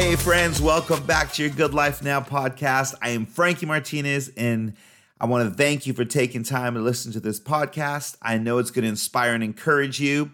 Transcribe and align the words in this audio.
Hey, 0.00 0.16
friends, 0.16 0.62
welcome 0.62 1.04
back 1.04 1.30
to 1.34 1.42
your 1.42 1.50
Good 1.50 1.74
Life 1.74 2.02
Now 2.02 2.22
podcast. 2.22 2.94
I 3.02 3.10
am 3.10 3.26
Frankie 3.26 3.66
Martinez, 3.66 4.30
and 4.34 4.72
I 5.20 5.26
want 5.26 5.46
to 5.46 5.54
thank 5.54 5.86
you 5.86 5.92
for 5.92 6.06
taking 6.06 6.42
time 6.42 6.72
to 6.72 6.80
listen 6.80 7.12
to 7.12 7.20
this 7.20 7.38
podcast. 7.38 8.16
I 8.22 8.38
know 8.38 8.56
it's 8.56 8.70
going 8.70 8.84
to 8.84 8.88
inspire 8.88 9.34
and 9.34 9.44
encourage 9.44 10.00
you. 10.00 10.32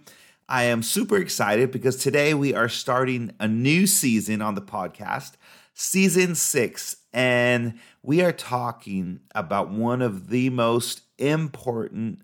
I 0.49 0.63
am 0.63 0.85
super 0.85 1.17
excited 1.17 1.73
because 1.73 1.97
today 1.97 2.33
we 2.33 2.55
are 2.55 2.69
starting 2.69 3.33
a 3.41 3.49
new 3.49 3.89
season 3.89 4.41
on 4.41 4.55
the 4.55 4.63
podcast, 4.63 5.33
season 5.75 6.37
six, 6.37 6.99
and 7.13 7.75
we 8.05 8.23
are 8.23 8.33
talking 8.33 9.19
about 9.35 9.69
one 9.69 10.01
of 10.01 10.29
the 10.29 10.49
most 10.49 11.03
important 11.19 12.21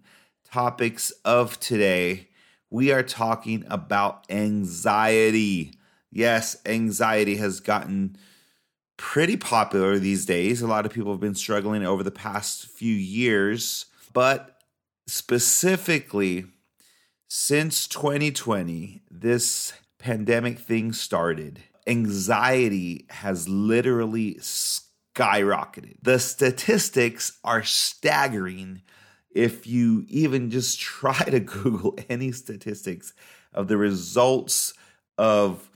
topics 0.48 1.11
of 1.24 1.59
today. 1.59 2.29
We 2.70 2.93
are 2.93 3.02
talking 3.02 3.64
about 3.68 4.26
anxiety. 4.30 5.72
Yes, 6.12 6.57
anxiety 6.66 7.36
has 7.36 7.61
gotten 7.61 8.16
pretty 8.98 9.36
popular 9.36 9.98
these 9.98 10.26
days. 10.26 10.61
A 10.61 10.66
lot 10.66 10.85
of 10.85 10.93
people 10.93 11.11
have 11.11 11.21
been 11.21 11.35
struggling 11.35 11.85
over 11.85 12.02
the 12.02 12.11
past 12.11 12.68
few 12.68 12.94
years, 12.94 13.86
but 14.12 14.62
specifically 15.07 16.44
since 17.29 17.88
2020, 17.88 19.02
this 19.11 19.72
pandemic 19.98 20.58
thing 20.58 20.93
started, 20.93 21.61
anxiety 21.86 23.07
has 23.08 23.49
literally 23.49 24.35
skyrocketed. 24.35 25.96
The 26.02 26.18
statistics 26.18 27.38
are 27.43 27.63
staggering 27.63 28.82
if 29.30 29.66
you 29.66 30.04
even 30.08 30.50
just 30.50 30.79
try 30.80 31.24
to 31.24 31.40
Google 31.40 31.99
any 32.10 32.33
statistics 32.33 33.14
of 33.55 33.69
the 33.69 33.78
results 33.78 34.74
of 35.16 35.70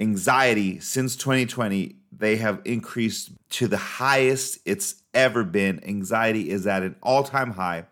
anxiety 0.00 0.80
since 0.80 1.16
2020, 1.16 1.96
they 2.12 2.36
have 2.36 2.60
increased 2.64 3.30
to 3.50 3.68
the 3.68 3.76
highest 3.76 4.58
it's 4.64 5.02
ever 5.12 5.44
been. 5.44 5.82
Anxiety 5.84 6.50
is 6.50 6.66
at 6.66 6.82
an 6.82 6.96
all 7.02 7.22
time 7.22 7.52
high. 7.52 7.86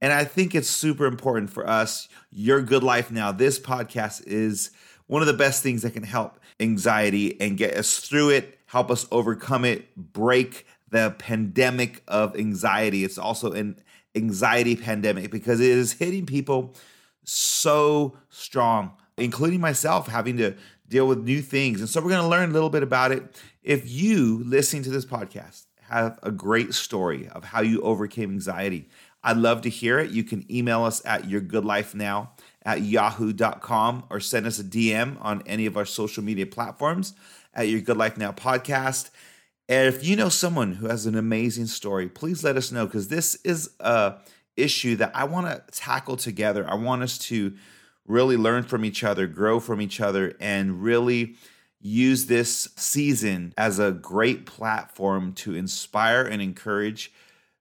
And 0.00 0.12
I 0.12 0.24
think 0.24 0.54
it's 0.54 0.68
super 0.68 1.06
important 1.06 1.50
for 1.50 1.68
us, 1.68 2.08
Your 2.30 2.60
Good 2.60 2.82
Life 2.82 3.10
Now. 3.10 3.32
This 3.32 3.58
podcast 3.58 4.26
is 4.26 4.70
one 5.06 5.22
of 5.22 5.26
the 5.26 5.34
best 5.34 5.62
things 5.62 5.82
that 5.82 5.92
can 5.92 6.02
help 6.02 6.38
anxiety 6.60 7.40
and 7.40 7.56
get 7.56 7.74
us 7.76 8.00
through 8.00 8.30
it, 8.30 8.58
help 8.66 8.90
us 8.90 9.06
overcome 9.10 9.64
it, 9.64 9.94
break 9.96 10.66
the 10.90 11.14
pandemic 11.18 12.02
of 12.06 12.36
anxiety. 12.36 13.04
It's 13.04 13.18
also 13.18 13.52
an 13.52 13.78
anxiety 14.14 14.76
pandemic 14.76 15.30
because 15.30 15.60
it 15.60 15.70
is 15.70 15.92
hitting 15.92 16.26
people 16.26 16.74
so 17.24 18.16
strong, 18.28 18.92
including 19.16 19.60
myself, 19.60 20.08
having 20.08 20.36
to 20.38 20.54
deal 20.88 21.06
with 21.06 21.24
new 21.24 21.42
things. 21.42 21.80
And 21.80 21.88
so 21.88 22.00
we're 22.00 22.10
going 22.10 22.22
to 22.22 22.28
learn 22.28 22.50
a 22.50 22.52
little 22.52 22.70
bit 22.70 22.82
about 22.82 23.12
it. 23.12 23.40
If 23.62 23.90
you 23.90 24.42
listening 24.44 24.82
to 24.84 24.90
this 24.90 25.04
podcast 25.04 25.64
have 25.82 26.18
a 26.22 26.30
great 26.30 26.74
story 26.74 27.28
of 27.28 27.44
how 27.44 27.60
you 27.60 27.80
overcame 27.82 28.30
anxiety, 28.30 28.88
I'd 29.22 29.36
love 29.36 29.62
to 29.62 29.68
hear 29.68 29.98
it. 29.98 30.10
You 30.10 30.22
can 30.22 30.44
email 30.52 30.84
us 30.84 31.04
at 31.04 31.24
yourgoodlifenow 31.24 32.28
at 32.64 32.82
yahoo.com 32.82 34.04
or 34.10 34.20
send 34.20 34.46
us 34.46 34.58
a 34.58 34.64
DM 34.64 35.16
on 35.20 35.42
any 35.46 35.66
of 35.66 35.76
our 35.76 35.84
social 35.84 36.22
media 36.22 36.46
platforms 36.46 37.14
at 37.54 37.68
Your 37.68 37.80
Good 37.80 37.96
Life 37.96 38.16
Now 38.16 38.32
podcast. 38.32 39.10
And 39.68 39.92
if 39.92 40.06
you 40.06 40.14
know 40.14 40.28
someone 40.28 40.74
who 40.74 40.86
has 40.88 41.06
an 41.06 41.16
amazing 41.16 41.66
story, 41.66 42.08
please 42.08 42.44
let 42.44 42.56
us 42.56 42.70
know 42.70 42.86
because 42.86 43.08
this 43.08 43.36
is 43.44 43.70
a 43.80 44.16
issue 44.56 44.96
that 44.96 45.10
I 45.14 45.24
want 45.24 45.46
to 45.46 45.62
tackle 45.72 46.16
together. 46.16 46.68
I 46.68 46.74
want 46.74 47.02
us 47.02 47.18
to 47.18 47.54
really 48.06 48.36
learn 48.36 48.62
from 48.62 48.84
each 48.84 49.04
other, 49.04 49.26
grow 49.26 49.60
from 49.60 49.80
each 49.80 50.00
other, 50.00 50.34
and 50.40 50.82
really 50.82 51.36
use 51.80 52.26
this 52.26 52.68
season 52.76 53.52
as 53.56 53.78
a 53.78 53.92
great 53.92 54.46
platform 54.46 55.32
to 55.32 55.54
inspire 55.54 56.22
and 56.22 56.40
encourage 56.40 57.12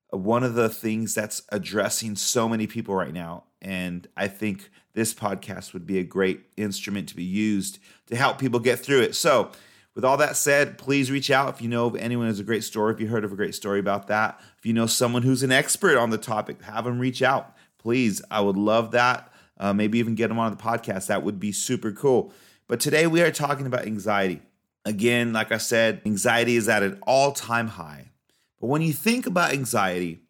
one 0.10 0.44
of 0.44 0.56
the 0.56 0.70
things 0.70 1.14
that's 1.14 1.42
addressing 1.50 2.16
so 2.16 2.48
many 2.48 2.68
people 2.68 2.96
right 2.96 3.14
now. 3.14 3.44
And 3.62 4.08
I 4.16 4.28
think 4.28 4.70
this 4.94 5.14
podcast 5.14 5.74
would 5.74 5.86
be 5.86 6.00
a 6.00 6.04
great 6.04 6.42
instrument 6.56 7.10
to 7.10 7.16
be 7.16 7.24
used 7.24 7.80
to 8.08 8.16
help 8.16 8.40
people 8.40 8.60
get 8.60 8.80
through 8.80 9.02
it. 9.02 9.16
So, 9.16 9.52
with 9.94 10.04
all 10.04 10.18
that 10.18 10.36
said, 10.36 10.78
please 10.78 11.10
reach 11.10 11.32
out 11.32 11.56
if 11.56 11.62
you 11.62 11.70
know 11.70 11.86
of 11.86 11.96
anyone 11.96 12.26
who 12.26 12.30
has 12.30 12.40
a 12.42 12.44
great 12.44 12.66
story, 12.66 12.94
if 12.94 13.00
you 13.00 13.08
heard 13.08 13.24
of 13.24 13.32
a 13.32 13.38
great 13.38 13.56
story 13.56 13.80
about 13.80 14.08
that. 14.08 14.38
If 14.58 14.66
you 14.66 14.74
know 14.74 14.88
someone 14.88 15.22
who's 15.22 15.42
an 15.42 15.54
expert 15.54 15.98
on 15.98 16.10
the 16.10 16.18
topic, 16.18 16.62
have 16.64 16.84
them 16.84 17.00
reach 17.00 17.22
out. 17.22 17.56
Please, 17.78 18.22
I 18.30 18.42
would 18.42 18.58
love 18.58 18.92
that 18.92 19.32
uh, 19.58 19.74
maybe 19.74 20.00
even 20.00 20.16
get 20.16 20.28
them 20.28 20.40
on 20.40 20.52
the 20.52 20.62
podcast. 20.62 21.08
That 21.08 21.24
would 21.24 21.40
be 21.40 21.52
super 21.52 21.92
cool. 21.92 22.34
But 22.68 22.80
today 22.80 23.08
we 23.08 23.22
are 23.22 23.32
talking 23.32 23.66
about 23.66 23.86
anxiety. 23.86 24.42
Again, 24.86 25.34
like 25.34 25.52
I 25.52 25.58
said, 25.58 26.02
anxiety 26.06 26.56
is 26.56 26.70
at 26.70 26.84
an 26.84 27.00
all 27.08 27.32
time 27.32 27.70
high. 27.70 28.12
But 28.60 28.68
when 28.68 28.82
you 28.82 28.94
think 28.94 29.26
about 29.26 29.52
anxiety, 29.52 30.22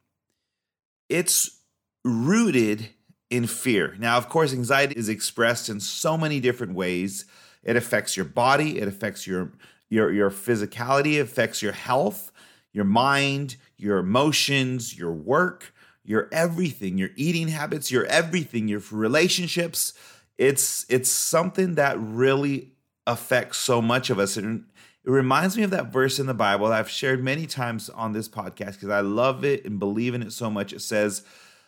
it's 1.09 1.61
rooted 2.03 2.89
in 3.29 3.47
fear. 3.47 3.95
Now, 3.99 4.17
of 4.17 4.29
course, 4.29 4.53
anxiety 4.53 4.95
is 4.95 5.09
expressed 5.09 5.69
in 5.69 5.79
so 5.79 6.17
many 6.17 6.39
different 6.39 6.73
ways. 6.73 7.25
It 7.63 7.75
affects 7.75 8.15
your 8.15 8.25
body, 8.25 8.79
it 8.79 8.87
affects 8.87 9.25
your 9.25 9.53
your 9.89 10.11
your 10.11 10.29
physicality, 10.29 11.15
it 11.15 11.21
affects 11.21 11.61
your 11.61 11.71
health, 11.71 12.31
your 12.71 12.85
mind, 12.85 13.55
your 13.77 13.97
emotions, 13.97 14.97
your 14.97 15.11
work 15.11 15.73
your 16.05 16.29
everything, 16.31 16.97
your 16.97 17.09
eating 17.15 17.47
habits, 17.49 17.91
your 17.91 18.05
everything, 18.05 18.67
your 18.67 18.81
relationships. 18.91 19.93
It's 20.37 20.85
it's 20.89 21.09
something 21.09 21.75
that 21.75 21.97
really 21.99 22.73
affects 23.07 23.57
so 23.57 23.81
much 23.81 24.09
of 24.09 24.19
us. 24.19 24.37
And 24.37 24.65
it 25.03 25.11
reminds 25.11 25.57
me 25.57 25.63
of 25.63 25.71
that 25.71 25.91
verse 25.91 26.19
in 26.19 26.25
the 26.25 26.33
Bible 26.33 26.67
that 26.67 26.79
I've 26.79 26.89
shared 26.89 27.23
many 27.23 27.45
times 27.45 27.89
on 27.89 28.13
this 28.13 28.27
podcast 28.27 28.73
because 28.73 28.89
I 28.89 29.01
love 29.01 29.43
it 29.43 29.65
and 29.65 29.79
believe 29.79 30.13
in 30.13 30.23
it 30.23 30.31
so 30.31 30.49
much. 30.49 30.73
It 30.73 30.81
says, 30.81 31.23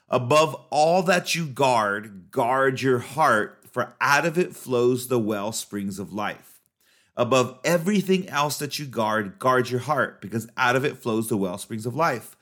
Above 0.09 0.55
all 0.69 1.03
that 1.03 1.35
you 1.35 1.45
guard, 1.45 2.31
guard 2.31 2.81
your 2.81 2.99
heart, 2.99 3.65
for 3.69 3.95
out 3.99 4.25
of 4.25 4.37
it 4.37 4.55
flows 4.55 5.07
the 5.07 5.19
well 5.19 5.51
springs 5.51 5.99
of 5.99 6.13
life. 6.13 6.61
Above 7.15 7.59
everything 7.65 8.29
else 8.29 8.59
that 8.59 8.77
you 8.77 8.85
guard, 8.85 9.39
guard 9.39 9.69
your 9.69 9.81
heart, 9.81 10.21
because 10.21 10.47
out 10.55 10.75
of 10.75 10.85
it 10.85 10.97
flows 10.97 11.27
the 11.27 11.37
well 11.37 11.57
springs 11.57 11.85
of 11.85 11.95
life. 11.95 12.36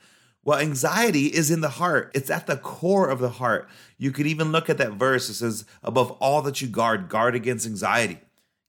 Well, 0.46 0.60
anxiety 0.60 1.26
is 1.26 1.50
in 1.50 1.60
the 1.60 1.68
heart. 1.68 2.12
It's 2.14 2.30
at 2.30 2.46
the 2.46 2.56
core 2.56 3.08
of 3.08 3.18
the 3.18 3.30
heart. 3.30 3.68
You 3.98 4.12
could 4.12 4.28
even 4.28 4.52
look 4.52 4.70
at 4.70 4.78
that 4.78 4.92
verse. 4.92 5.28
It 5.28 5.34
says, 5.34 5.64
above 5.82 6.12
all 6.12 6.40
that 6.42 6.62
you 6.62 6.68
guard, 6.68 7.08
guard 7.08 7.34
against 7.34 7.66
anxiety 7.66 8.20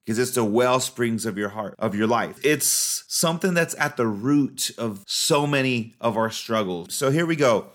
because 0.04 0.18
it's 0.18 0.32
the 0.32 0.44
well 0.44 0.80
springs 0.80 1.24
of 1.24 1.38
your 1.38 1.50
heart, 1.50 1.76
of 1.78 1.94
your 1.94 2.08
life. 2.08 2.44
It's 2.44 3.04
something 3.08 3.54
that's 3.54 3.76
at 3.78 3.96
the 3.96 4.08
root 4.08 4.72
of 4.80 5.04
so 5.06 5.46
many 5.46 5.94
of 6.02 6.18
our 6.18 6.32
struggles. 6.32 6.96
So 6.96 7.12
here 7.12 7.28
we 7.28 7.36
go. 7.36 7.68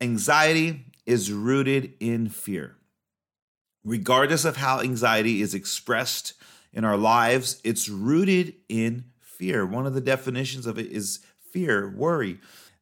Anxiety 0.00 0.86
is 1.04 1.30
rooted 1.30 1.92
in 2.00 2.30
fear. 2.30 2.76
Regardless 3.84 4.46
of 4.46 4.56
how 4.56 4.80
anxiety 4.80 5.42
is 5.42 5.52
expressed 5.52 6.32
in 6.72 6.86
our 6.86 6.96
lives, 6.96 7.60
it's 7.62 7.90
rooted 7.90 8.54
in 8.70 9.04
fear. 9.20 9.66
One 9.66 9.86
of 9.86 9.92
the 9.92 10.00
definitions 10.00 10.64
of 10.64 10.78
it 10.78 10.86
is 10.86 11.18
fear, 11.52 11.90
worry 11.90 12.38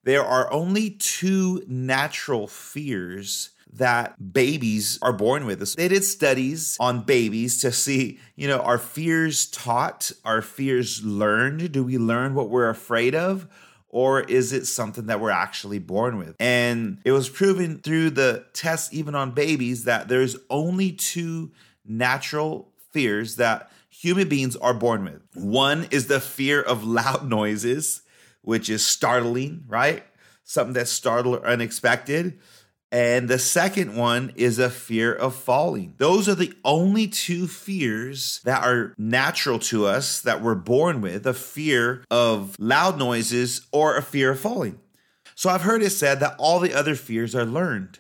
there 0.09 0.25
are 0.25 0.51
only 0.51 0.89
two 0.89 1.63
natural 1.67 2.47
fears 2.47 3.51
that 3.75 4.33
babies 4.33 4.99
are 5.03 5.13
born 5.13 5.45
with. 5.45 5.75
They 5.75 5.89
did 5.89 6.03
studies 6.03 6.79
on 6.81 7.03
babies 7.03 7.61
to 7.61 7.71
see, 7.71 8.19
you 8.35 8.49
know, 8.49 8.61
are 8.61 8.79
fears 8.79 9.45
taught? 9.51 10.11
Are 10.25 10.41
fears 10.41 11.05
learned? 11.05 11.73
Do 11.73 11.85
we 11.85 11.99
learn 11.99 12.35
what 12.35 12.49
we're 12.49 12.71
afraid 12.71 13.15
of? 13.15 13.49
Or 13.91 14.23
is 14.23 14.55
it 14.55 14.65
something 14.65 15.09
that 15.09 15.21
we're 15.21 15.29
actually 15.29 15.79
born 15.79 16.17
with? 16.17 16.37
And 16.41 17.03
it 17.05 17.13
was 17.13 17.29
proven 17.29 17.79
through 17.81 18.09
the 18.11 18.47
tests, 18.55 18.91
even 18.95 19.15
on 19.15 19.33
babies, 19.33 19.85
that 19.85 20.09
there's 20.09 20.39
only 20.49 20.91
two 20.93 21.53
natural 21.85 22.73
fears 22.93 23.37
that 23.37 23.71
human 23.91 24.31
beings 24.31 24.57
are 24.57 24.73
born 24.73 25.05
with. 25.05 25.21
One 25.35 25.87
is 25.91 26.07
the 26.07 26.21
fear 26.21 26.63
of 26.63 26.83
loud 26.83 27.29
noises, 27.29 28.01
which 28.49 28.71
is 28.71 28.83
startling, 28.83 29.63
right? 29.69 30.03
Something 30.43 30.73
that's 30.73 30.91
startled 30.91 31.41
or 31.41 31.47
unexpected. 31.47 32.39
And 32.91 33.29
the 33.29 33.39
second 33.39 33.95
one 33.95 34.33
is 34.37 34.59
a 34.59 34.71
fear 34.71 35.13
of 35.13 35.35
falling. 35.35 35.93
Those 35.99 36.31
are 36.31 36.35
the 36.35 36.55
only 36.65 37.09
two 37.09 37.47
fears 37.47 38.41
that 38.45 38.65
are 38.65 38.95
natural 38.97 39.59
to 39.59 39.85
us 39.85 40.23
that 40.23 40.41
we're 40.41 40.55
born 40.55 41.03
with 41.03 41.27
a 41.27 41.35
fear 41.35 42.03
of 42.11 42.57
loud 42.59 42.99
noises 42.99 43.67
or 43.71 43.99
a 43.99 44.03
fear 44.03 44.31
of 44.31 44.41
falling. 44.41 44.81
So 45.35 45.51
I've 45.51 45.61
heard 45.61 45.83
it 45.83 45.91
said 45.91 46.21
that 46.21 46.37
all 46.39 46.59
the 46.59 46.73
other 46.73 46.95
fears 46.95 47.35
are 47.35 47.45
learned. 47.45 47.99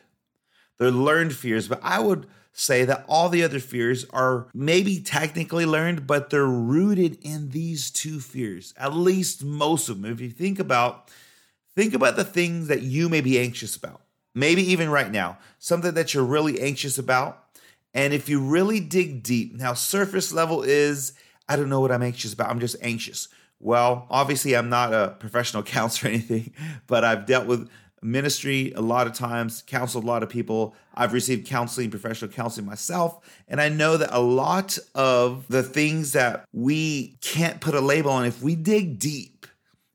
They're 0.78 0.90
learned 0.90 1.34
fears, 1.34 1.68
but 1.68 1.80
I 1.82 2.00
would 2.00 2.26
say 2.58 2.84
that 2.84 3.04
all 3.08 3.28
the 3.28 3.44
other 3.44 3.60
fears 3.60 4.04
are 4.10 4.48
maybe 4.52 4.98
technically 4.98 5.64
learned, 5.64 6.06
but 6.08 6.30
they're 6.30 6.44
rooted 6.44 7.16
in 7.22 7.50
these 7.50 7.88
two 7.88 8.18
fears, 8.18 8.74
at 8.76 8.92
least 8.92 9.44
most 9.44 9.88
of 9.88 10.02
them. 10.02 10.10
If 10.10 10.20
you 10.20 10.30
think 10.30 10.58
about 10.58 11.08
think 11.76 11.94
about 11.94 12.16
the 12.16 12.24
things 12.24 12.66
that 12.66 12.82
you 12.82 13.08
may 13.08 13.20
be 13.20 13.38
anxious 13.38 13.76
about. 13.76 14.00
Maybe 14.34 14.62
even 14.72 14.90
right 14.90 15.10
now, 15.10 15.38
something 15.60 15.94
that 15.94 16.12
you're 16.12 16.24
really 16.24 16.60
anxious 16.60 16.98
about. 16.98 17.44
And 17.94 18.12
if 18.12 18.28
you 18.28 18.40
really 18.40 18.80
dig 18.80 19.22
deep, 19.22 19.54
now 19.54 19.74
surface 19.74 20.32
level 20.32 20.62
is 20.62 21.12
I 21.48 21.54
don't 21.54 21.68
know 21.68 21.80
what 21.80 21.92
I'm 21.92 22.02
anxious 22.02 22.32
about. 22.32 22.50
I'm 22.50 22.58
just 22.58 22.76
anxious. 22.82 23.28
Well, 23.60 24.06
obviously, 24.10 24.56
I'm 24.56 24.68
not 24.68 24.92
a 24.92 25.16
professional 25.20 25.62
counselor 25.76 26.10
or 26.10 26.14
anything, 26.14 26.52
but 26.88 27.04
I've 27.04 27.24
dealt 27.24 27.46
with 27.46 27.70
ministry 28.02 28.72
a 28.72 28.80
lot 28.80 29.06
of 29.06 29.12
times, 29.12 29.62
counseled 29.66 30.04
a 30.04 30.06
lot 30.06 30.22
of 30.22 30.28
people. 30.28 30.74
I've 30.94 31.12
received 31.12 31.46
counseling, 31.46 31.90
professional 31.90 32.30
counseling 32.30 32.66
myself. 32.66 33.18
And 33.48 33.60
I 33.60 33.68
know 33.68 33.96
that 33.96 34.10
a 34.12 34.20
lot 34.20 34.78
of 34.94 35.46
the 35.48 35.62
things 35.62 36.12
that 36.12 36.44
we 36.52 37.18
can't 37.20 37.60
put 37.60 37.74
a 37.74 37.80
label 37.80 38.10
on, 38.10 38.24
if 38.24 38.42
we 38.42 38.54
dig 38.54 38.98
deep, 38.98 39.46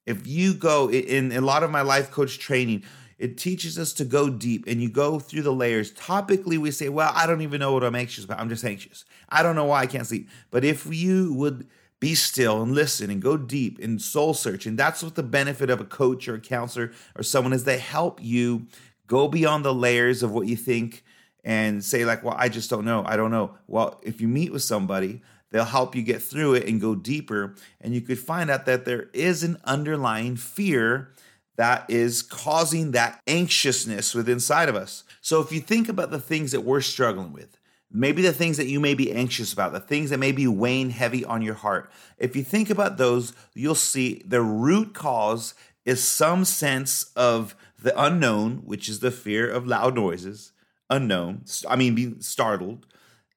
if 0.05 0.27
you 0.27 0.53
go 0.53 0.89
in, 0.89 1.31
in 1.31 1.37
a 1.37 1.45
lot 1.45 1.63
of 1.63 1.71
my 1.71 1.81
life 1.81 2.11
coach 2.11 2.39
training, 2.39 2.83
it 3.17 3.37
teaches 3.37 3.79
us 3.79 3.93
to 3.93 4.05
go 4.05 4.29
deep 4.29 4.65
and 4.67 4.81
you 4.81 4.89
go 4.89 5.19
through 5.19 5.43
the 5.43 5.53
layers. 5.53 5.93
Topically, 5.93 6.57
we 6.57 6.71
say, 6.71 6.89
Well, 6.89 7.11
I 7.15 7.25
don't 7.25 7.41
even 7.41 7.59
know 7.59 7.71
what 7.71 7.83
I'm 7.83 7.95
anxious 7.95 8.25
about. 8.25 8.39
I'm 8.39 8.49
just 8.49 8.65
anxious. 8.65 9.05
I 9.29 9.43
don't 9.43 9.55
know 9.55 9.65
why 9.65 9.81
I 9.81 9.85
can't 9.85 10.05
sleep. 10.05 10.29
But 10.51 10.65
if 10.65 10.85
you 10.85 11.33
would 11.35 11.67
be 12.03 12.15
still 12.15 12.61
and 12.61 12.75
listen 12.75 13.09
and 13.09 13.21
go 13.21 13.37
deep 13.37 13.79
in 13.79 13.97
soul 13.97 14.33
search, 14.33 14.65
and 14.65 14.77
that's 14.77 15.01
what 15.01 15.15
the 15.15 15.23
benefit 15.23 15.69
of 15.69 15.79
a 15.79 15.85
coach 15.85 16.27
or 16.27 16.35
a 16.35 16.39
counselor 16.41 16.91
or 17.15 17.23
someone 17.23 17.53
is 17.53 17.63
they 17.63 17.77
help 17.77 18.21
you 18.21 18.67
go 19.07 19.29
beyond 19.29 19.63
the 19.63 19.73
layers 19.73 20.21
of 20.21 20.29
what 20.29 20.45
you 20.45 20.57
think 20.57 21.01
and 21.45 21.81
say, 21.81 22.03
like, 22.03 22.21
Well, 22.21 22.35
I 22.37 22.49
just 22.49 22.69
don't 22.69 22.83
know. 22.83 23.05
I 23.05 23.15
don't 23.15 23.31
know. 23.31 23.55
Well, 23.67 24.01
if 24.03 24.19
you 24.19 24.27
meet 24.27 24.51
with 24.51 24.63
somebody, 24.63 25.21
they'll 25.51 25.63
help 25.63 25.95
you 25.95 26.01
get 26.01 26.21
through 26.21 26.55
it 26.55 26.67
and 26.67 26.81
go 26.81 26.93
deeper. 26.93 27.55
And 27.79 27.93
you 27.93 28.01
could 28.01 28.19
find 28.19 28.51
out 28.51 28.65
that 28.65 28.83
there 28.83 29.09
is 29.13 29.41
an 29.43 29.55
underlying 29.63 30.35
fear 30.35 31.13
that 31.55 31.89
is 31.89 32.21
causing 32.21 32.91
that 32.91 33.21
anxiousness 33.27 34.13
within 34.13 34.33
inside 34.33 34.67
of 34.67 34.75
us. 34.75 35.05
So 35.21 35.39
if 35.39 35.53
you 35.53 35.61
think 35.61 35.87
about 35.87 36.11
the 36.11 36.19
things 36.19 36.51
that 36.51 36.65
we're 36.65 36.81
struggling 36.81 37.31
with, 37.31 37.57
maybe 37.93 38.21
the 38.21 38.33
things 38.33 38.57
that 38.57 38.67
you 38.67 38.79
may 38.79 38.95
be 38.95 39.11
anxious 39.13 39.53
about, 39.53 39.71
the 39.71 39.79
things 39.79 40.09
that 40.09 40.17
may 40.17 40.31
be 40.31 40.47
weighing 40.47 40.89
heavy 40.89 41.23
on 41.23 41.41
your 41.41 41.53
heart, 41.53 41.91
if 42.17 42.35
you 42.35 42.43
think 42.43 42.69
about 42.69 42.97
those, 42.97 43.33
you'll 43.53 43.75
see 43.75 44.23
the 44.25 44.41
root 44.41 44.93
cause 44.93 45.53
is 45.85 46.03
some 46.03 46.43
sense 46.43 47.11
of 47.15 47.55
the 47.81 47.99
unknown, 48.01 48.63
which 48.65 48.89
is 48.89 48.99
the 48.99 49.11
fear 49.11 49.49
of 49.49 49.67
loud 49.67 49.95
noises, 49.95 50.53
unknown, 50.89 51.43
I 51.69 51.75
mean, 51.75 51.95
being 51.95 52.21
startled. 52.21 52.87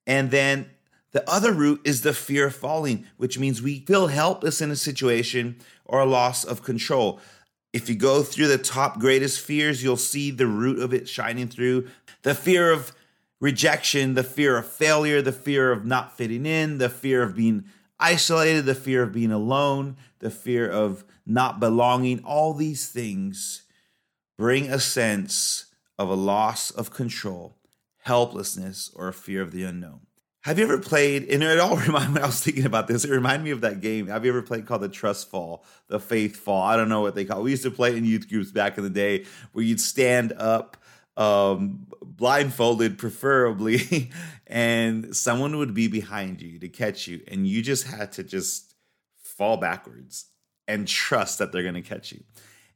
And 0.07 0.31
then 0.31 0.71
the 1.13 1.29
other 1.29 1.53
root 1.53 1.81
is 1.85 2.03
the 2.03 2.13
fear 2.13 2.47
of 2.47 2.55
falling, 2.55 3.07
which 3.17 3.39
means 3.39 3.61
we 3.61 3.81
feel 3.81 4.07
helpless 4.07 4.61
in 4.61 4.71
a 4.71 4.77
situation 4.77 5.57
or 5.85 6.01
a 6.01 6.07
loss 6.07 6.45
of 6.45 6.63
control. 6.63 7.21
If 7.73 7.89
you 7.89 7.95
go 7.95 8.23
through 8.23 8.49
the 8.49 8.59
top 8.59 9.01
greatest 9.01 9.41
fears, 9.41 9.83
you'll 9.83 9.97
see 9.97 10.31
the 10.31 10.47
root 10.47 10.79
of 10.79 10.95
it 10.95 11.09
shining 11.09 11.49
through. 11.49 11.89
The 12.23 12.35
fear 12.35 12.71
of 12.71 12.93
rejection, 13.41 14.15
the 14.15 14.23
fear 14.23 14.57
of 14.57 14.67
failure, 14.67 15.23
the 15.23 15.33
fear 15.33 15.73
of 15.73 15.85
not 15.85 16.17
fitting 16.17 16.47
in, 16.47 16.79
the 16.79 16.89
fear 16.89 17.23
of 17.23 17.37
being 17.37 17.65
isolated, 17.99 18.65
the 18.65 18.75
fear 18.75 19.03
of 19.03 19.13
being 19.13 19.33
alone, 19.33 19.97
the 20.21 20.31
fear 20.31 20.69
of 20.71 21.05
not 21.27 21.61
belonging. 21.61 22.23
All 22.25 22.55
these 22.55 22.89
things 22.89 23.63
bring 24.39 24.69
a 24.69 24.79
sense 24.81 25.67
of 25.99 26.09
a 26.09 26.15
loss 26.15 26.71
of 26.71 26.91
control, 26.91 27.57
helplessness, 28.03 28.91
or 28.95 29.09
a 29.09 29.13
fear 29.13 29.43
of 29.43 29.53
the 29.53 29.65
unknown. 29.65 30.01
Have 30.47 30.61
you 30.61 30.65
ever 30.65 30.79
played? 30.79 31.25
And 31.25 31.43
it 31.43 31.59
all 31.59 31.77
reminded 31.87 32.15
me. 32.15 32.21
I 32.21 32.27
was 32.27 32.41
thinking 32.41 32.67
about 32.67 32.87
this. 32.87 33.05
It 33.05 33.11
reminded 33.11 33.45
me 33.45 33.51
of 33.51 33.63
that 33.63 33.81
game. 33.81 34.07
Have 34.07 34.25
you 34.25 34.31
ever 34.31 34.43
played 34.43 34.65
called 34.65 34.83
the 34.83 34.89
Trust 34.89 35.29
Fall, 35.29 35.65
the 35.89 35.99
Faith 35.99 36.37
Fall? 36.37 36.63
I 36.63 36.77
don't 36.77 36.89
know 36.89 37.01
what 37.01 37.17
they 37.17 37.25
call. 37.25 37.41
it. 37.41 37.43
We 37.43 37.51
used 37.51 37.65
to 37.65 37.71
play 37.73 37.97
in 37.97 38.05
youth 38.05 38.29
groups 38.29 38.53
back 38.53 38.79
in 38.79 38.85
the 38.85 38.91
day, 38.91 39.25
where 39.53 39.65
you'd 39.65 39.81
stand 39.81 40.33
up, 40.35 40.77
um, 41.17 41.87
blindfolded, 42.03 42.99
preferably, 42.99 44.11
and 44.47 45.15
someone 45.17 45.57
would 45.57 45.75
be 45.75 45.89
behind 45.89 46.43
you 46.43 46.59
to 46.59 46.69
catch 46.69 47.07
you, 47.07 47.21
and 47.29 47.47
you 47.47 47.63
just 47.63 47.87
had 47.87 48.13
to 48.13 48.23
just 48.23 48.75
fall 49.19 49.57
backwards 49.57 50.27
and 50.69 50.89
trust 50.89 51.39
that 51.39 51.53
they're 51.53 51.63
going 51.63 51.75
to 51.75 51.83
catch 51.83 52.13
you. 52.13 52.23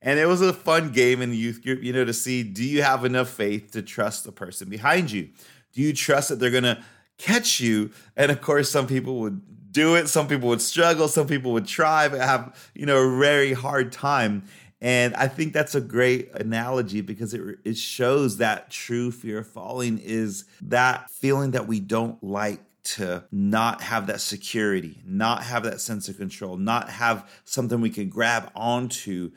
And 0.03 0.19
it 0.19 0.27
was 0.27 0.41
a 0.41 0.53
fun 0.53 0.93
game 0.93 1.21
in 1.21 1.31
the 1.31 1.37
youth 1.37 1.63
group, 1.63 1.83
you 1.83 1.93
know, 1.93 2.05
to 2.05 2.15
see 2.15 2.43
do 2.43 2.65
you 2.65 2.83
have 2.83 3.05
enough 3.05 3.29
faith 3.29 3.73
to 3.73 3.83
trust 3.83 4.25
the 4.25 4.33
person 4.33 4.69
behind 4.69 5.11
you? 5.11 5.29
Do 5.73 5.83
you 5.83 5.93
trust 5.93 6.31
that 6.31 6.37
they're 6.37 6.51
going 6.51 6.65
to 6.65 6.83
catch 7.21 7.61
you. 7.61 7.91
And 8.17 8.33
of 8.33 8.41
course, 8.41 8.71
some 8.71 8.87
people 8.87 9.21
would 9.21 9.73
do 9.73 9.95
it, 9.95 10.09
some 10.09 10.27
people 10.27 10.49
would 10.49 10.63
struggle, 10.63 11.07
some 11.07 11.27
people 11.27 11.53
would 11.53 11.67
try, 11.67 12.09
but 12.09 12.21
have, 12.21 12.71
you 12.75 12.87
know, 12.87 12.97
a 12.97 13.19
very 13.19 13.53
hard 13.53 13.93
time. 13.93 14.45
And 14.81 15.15
I 15.15 15.29
think 15.29 15.53
that's 15.53 15.75
a 15.75 15.81
great 15.81 16.33
analogy 16.35 17.03
because 17.03 17.35
it, 17.35 17.59
it 17.65 17.77
shows 17.77 18.39
that 18.39 18.71
true 18.71 19.11
fear 19.11 19.41
of 19.41 19.47
falling 19.47 19.99
is 19.99 20.45
that 20.63 21.11
feeling 21.11 21.51
that 21.51 21.67
we 21.67 21.81
don't 21.81 22.23
like 22.25 22.61
to 22.83 23.25
not 23.31 23.83
have 23.83 24.07
that 24.07 24.23
security, 24.23 25.03
not 25.05 25.43
have 25.43 25.65
that 25.65 25.81
sense 25.81 26.09
of 26.09 26.17
control, 26.17 26.57
not 26.57 26.89
have 26.89 27.29
something 27.45 27.81
we 27.81 27.91
can 27.91 28.09
grab 28.09 28.51
onto, 28.55 29.33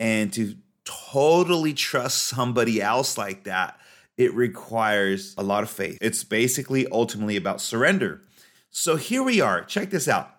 and 0.00 0.32
to 0.32 0.56
totally 0.84 1.74
trust 1.74 2.26
somebody 2.26 2.82
else 2.82 3.16
like 3.16 3.44
that 3.44 3.78
it 4.18 4.34
requires 4.34 5.34
a 5.38 5.42
lot 5.42 5.62
of 5.62 5.70
faith. 5.70 5.96
It's 6.02 6.24
basically 6.24 6.86
ultimately 6.90 7.36
about 7.36 7.60
surrender. 7.60 8.20
So 8.68 8.96
here 8.96 9.22
we 9.22 9.40
are. 9.40 9.62
Check 9.62 9.90
this 9.90 10.08
out. 10.08 10.30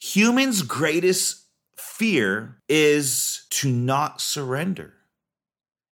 Humans' 0.00 0.62
greatest 0.62 1.43
fear 1.76 2.58
is 2.68 3.46
to 3.50 3.70
not 3.70 4.20
surrender. 4.20 4.94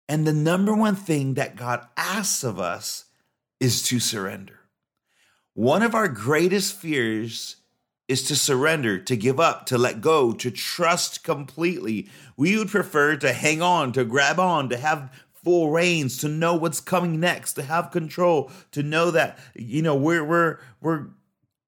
And 0.09 0.27
the 0.27 0.33
number 0.33 0.75
one 0.75 0.97
thing 0.97 1.35
that 1.35 1.57
God 1.57 1.87
asks 1.97 2.45
of 2.45 2.59
us 2.59 3.07
is 3.61 3.83
to 3.85 4.01
surrender. 4.01 4.61
One 5.55 5.83
of 5.83 5.95
our 5.95 6.09
greatest 6.09 6.75
fears 6.75 7.57
is 8.09 8.23
to 8.25 8.37
surrender, 8.37 8.99
to 8.99 9.17
give 9.17 9.39
up, 9.39 9.67
to 9.67 9.79
let 9.79 10.01
go, 10.01 10.33
to 10.33 10.51
trust 10.51 11.25
completely. 11.25 12.09
We 12.37 12.59
would 12.59 12.69
prefer 12.69 13.17
to 13.17 13.33
hang 13.33 13.63
on, 13.63 13.93
to 13.93 14.05
grab 14.05 14.39
on, 14.39 14.69
to 14.71 14.77
have 14.77 15.13
full 15.45 15.71
reins, 15.71 16.19
to 16.19 16.29
know 16.29 16.55
what's 16.55 16.81
coming 16.81 17.21
next, 17.21 17.55
to 17.55 17.63
have 17.63 17.91
control, 17.91 18.51
to 18.73 18.83
know 18.83 19.11
that 19.11 19.39
you 19.55 19.83
know 19.83 19.97
we're 19.97 20.25
we're 20.25 20.59
we're 20.81 21.07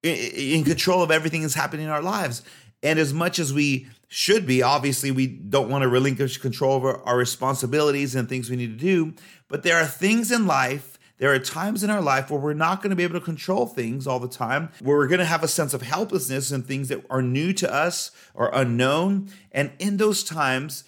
in 0.02 0.64
control 0.64 1.02
of 1.02 1.10
everything 1.10 1.42
that's 1.42 1.54
happening 1.54 1.86
in 1.86 1.92
our 1.92 2.02
lives. 2.02 2.42
And 2.82 2.98
as 2.98 3.14
much 3.14 3.38
as 3.38 3.52
we 3.52 3.86
should 4.08 4.46
be, 4.46 4.62
obviously, 4.62 5.10
we 5.10 5.26
don't 5.26 5.68
want 5.68 5.82
to 5.82 5.88
relinquish 5.88 6.38
control 6.38 6.74
over 6.74 6.98
our 7.00 7.16
responsibilities 7.16 8.14
and 8.14 8.28
things 8.28 8.50
we 8.50 8.56
need 8.56 8.78
to 8.78 8.84
do. 8.84 9.14
But 9.48 9.62
there 9.62 9.76
are 9.76 9.86
things 9.86 10.30
in 10.30 10.46
life, 10.46 10.98
there 11.18 11.32
are 11.32 11.38
times 11.38 11.84
in 11.84 11.90
our 11.90 12.02
life 12.02 12.30
where 12.30 12.40
we're 12.40 12.54
not 12.54 12.82
going 12.82 12.90
to 12.90 12.96
be 12.96 13.04
able 13.04 13.18
to 13.18 13.24
control 13.24 13.66
things 13.66 14.06
all 14.06 14.18
the 14.18 14.28
time, 14.28 14.70
where 14.80 14.96
we're 14.96 15.08
going 15.08 15.20
to 15.20 15.24
have 15.24 15.44
a 15.44 15.48
sense 15.48 15.72
of 15.72 15.82
helplessness 15.82 16.50
and 16.50 16.66
things 16.66 16.88
that 16.88 17.04
are 17.08 17.22
new 17.22 17.52
to 17.54 17.72
us 17.72 18.10
or 18.34 18.50
unknown. 18.52 19.30
And 19.52 19.72
in 19.78 19.96
those 19.96 20.24
times, 20.24 20.84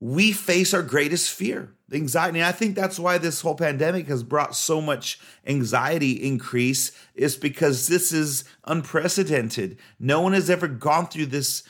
we 0.00 0.32
face 0.32 0.74
our 0.74 0.82
greatest 0.82 1.30
fear 1.30 1.74
anxiety. 1.92 2.40
And 2.40 2.46
I 2.46 2.52
think 2.52 2.74
that's 2.74 2.98
why 2.98 3.18
this 3.18 3.40
whole 3.40 3.54
pandemic 3.54 4.06
has 4.08 4.22
brought 4.22 4.54
so 4.54 4.80
much 4.80 5.18
anxiety 5.46 6.12
increase 6.12 6.92
is 7.14 7.36
because 7.36 7.86
this 7.86 8.12
is 8.12 8.44
unprecedented. 8.64 9.78
No 9.98 10.20
one 10.20 10.32
has 10.32 10.50
ever 10.50 10.68
gone 10.68 11.06
through 11.06 11.26
this 11.26 11.62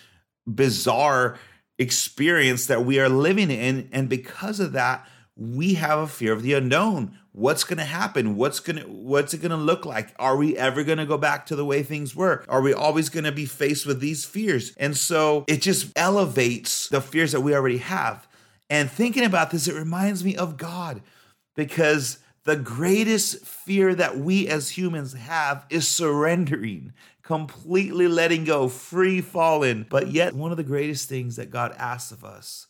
bizarre 0.47 1.39
experience 1.79 2.67
that 2.67 2.85
we 2.85 3.01
are 3.01 3.09
living 3.09 3.51
in 3.51 3.89
and 3.93 4.09
because 4.09 4.61
of 4.61 4.73
that 4.73 5.07
we 5.37 5.75
have 5.75 5.99
a 5.99 6.07
fear 6.07 6.33
of 6.33 6.43
the 6.43 6.55
unknown. 6.55 7.19
What's 7.33 7.65
going 7.65 7.79
to 7.79 7.85
happen? 7.85 8.37
What's 8.37 8.61
going 8.61 8.77
to 8.77 8.85
what's 8.85 9.35
it 9.35 9.39
going 9.39 9.51
to 9.51 9.57
look 9.57 9.85
like? 9.85 10.15
Are 10.19 10.37
we 10.37 10.57
ever 10.57 10.85
going 10.85 10.99
to 10.99 11.07
go 11.07 11.19
back 11.19 11.47
to 11.47 11.57
the 11.57 11.65
way 11.65 11.83
things 11.83 12.15
were? 12.15 12.45
Are 12.49 12.61
we 12.61 12.73
always 12.73 13.09
going 13.09 13.25
to 13.25 13.33
be 13.33 13.47
faced 13.47 13.87
with 13.87 14.01
these 14.01 14.25
fears? 14.25 14.73
And 14.77 14.97
so 14.97 15.45
it 15.49 15.61
just 15.61 15.91
elevates 15.97 16.89
the 16.89 17.01
fears 17.01 17.33
that 17.33 17.41
we 17.41 17.55
already 17.55 17.79
have. 17.79 18.29
And 18.71 18.91
thinking 18.91 19.25
about 19.25 19.51
this, 19.51 19.67
it 19.67 19.75
reminds 19.75 20.25
me 20.25 20.37
of 20.37 20.57
God 20.57 21.03
because 21.57 22.19
the 22.45 22.57
greatest 22.57 23.45
fear 23.45 23.95
that 23.95 24.19
we 24.19 24.47
as 24.49 24.71
humans 24.71 25.15
have 25.15 25.67
is 25.71 25.89
surrendering, 25.89 26.93
completely 27.25 28.07
letting 28.07 28.45
go, 28.45 28.69
free 28.69 29.21
falling. 29.21 29.87
But 29.89 30.09
yet, 30.13 30.35
one 30.35 30.51
of 30.51 30.57
the 30.57 30.63
greatest 30.63 31.09
things 31.09 31.37
that 31.37 31.51
God 31.51 31.75
asks 31.79 32.13
of 32.13 32.25
us 32.25 32.69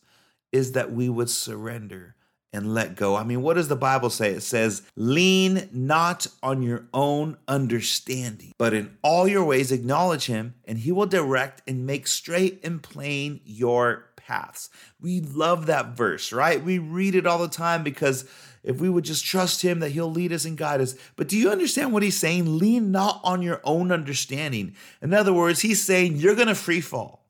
is 0.51 0.71
that 0.71 0.91
we 0.91 1.09
would 1.09 1.29
surrender 1.29 2.15
and 2.53 2.73
let 2.73 2.95
go. 2.95 3.17
I 3.17 3.25
mean, 3.25 3.41
what 3.41 3.55
does 3.55 3.67
the 3.67 3.75
Bible 3.75 4.09
say? 4.09 4.31
It 4.31 4.41
says, 4.41 4.81
Lean 4.95 5.67
not 5.73 6.25
on 6.41 6.63
your 6.63 6.85
own 6.93 7.35
understanding, 7.49 8.53
but 8.57 8.73
in 8.73 8.97
all 9.01 9.27
your 9.27 9.43
ways 9.43 9.73
acknowledge 9.73 10.27
him, 10.27 10.55
and 10.63 10.77
he 10.77 10.93
will 10.93 11.05
direct 11.05 11.61
and 11.67 11.85
make 11.85 12.07
straight 12.07 12.61
and 12.63 12.81
plain 12.81 13.41
your 13.43 14.05
paths. 14.15 14.69
We 15.01 15.19
love 15.19 15.65
that 15.65 15.97
verse, 15.97 16.31
right? 16.31 16.63
We 16.63 16.79
read 16.79 17.15
it 17.15 17.27
all 17.27 17.39
the 17.39 17.49
time 17.49 17.83
because 17.83 18.23
if 18.65 18.81
we 18.81 18.89
would 18.89 19.05
just 19.05 19.23
trust 19.23 19.61
him 19.61 19.79
that 19.79 19.91
he'll 19.91 20.11
lead 20.11 20.33
us 20.33 20.43
and 20.43 20.57
guide 20.57 20.81
us. 20.81 20.95
But 21.15 21.27
do 21.27 21.37
you 21.37 21.49
understand 21.49 21.93
what 21.93 22.03
he's 22.03 22.17
saying? 22.17 22.57
Lean 22.57 22.91
not 22.91 23.21
on 23.23 23.41
your 23.41 23.61
own 23.63 23.91
understanding. 23.91 24.75
In 25.01 25.13
other 25.13 25.31
words, 25.31 25.61
he's 25.61 25.83
saying 25.83 26.17
you're 26.17 26.35
going 26.35 26.47
to 26.47 26.55
free 26.55 26.81
fall. 26.81 27.25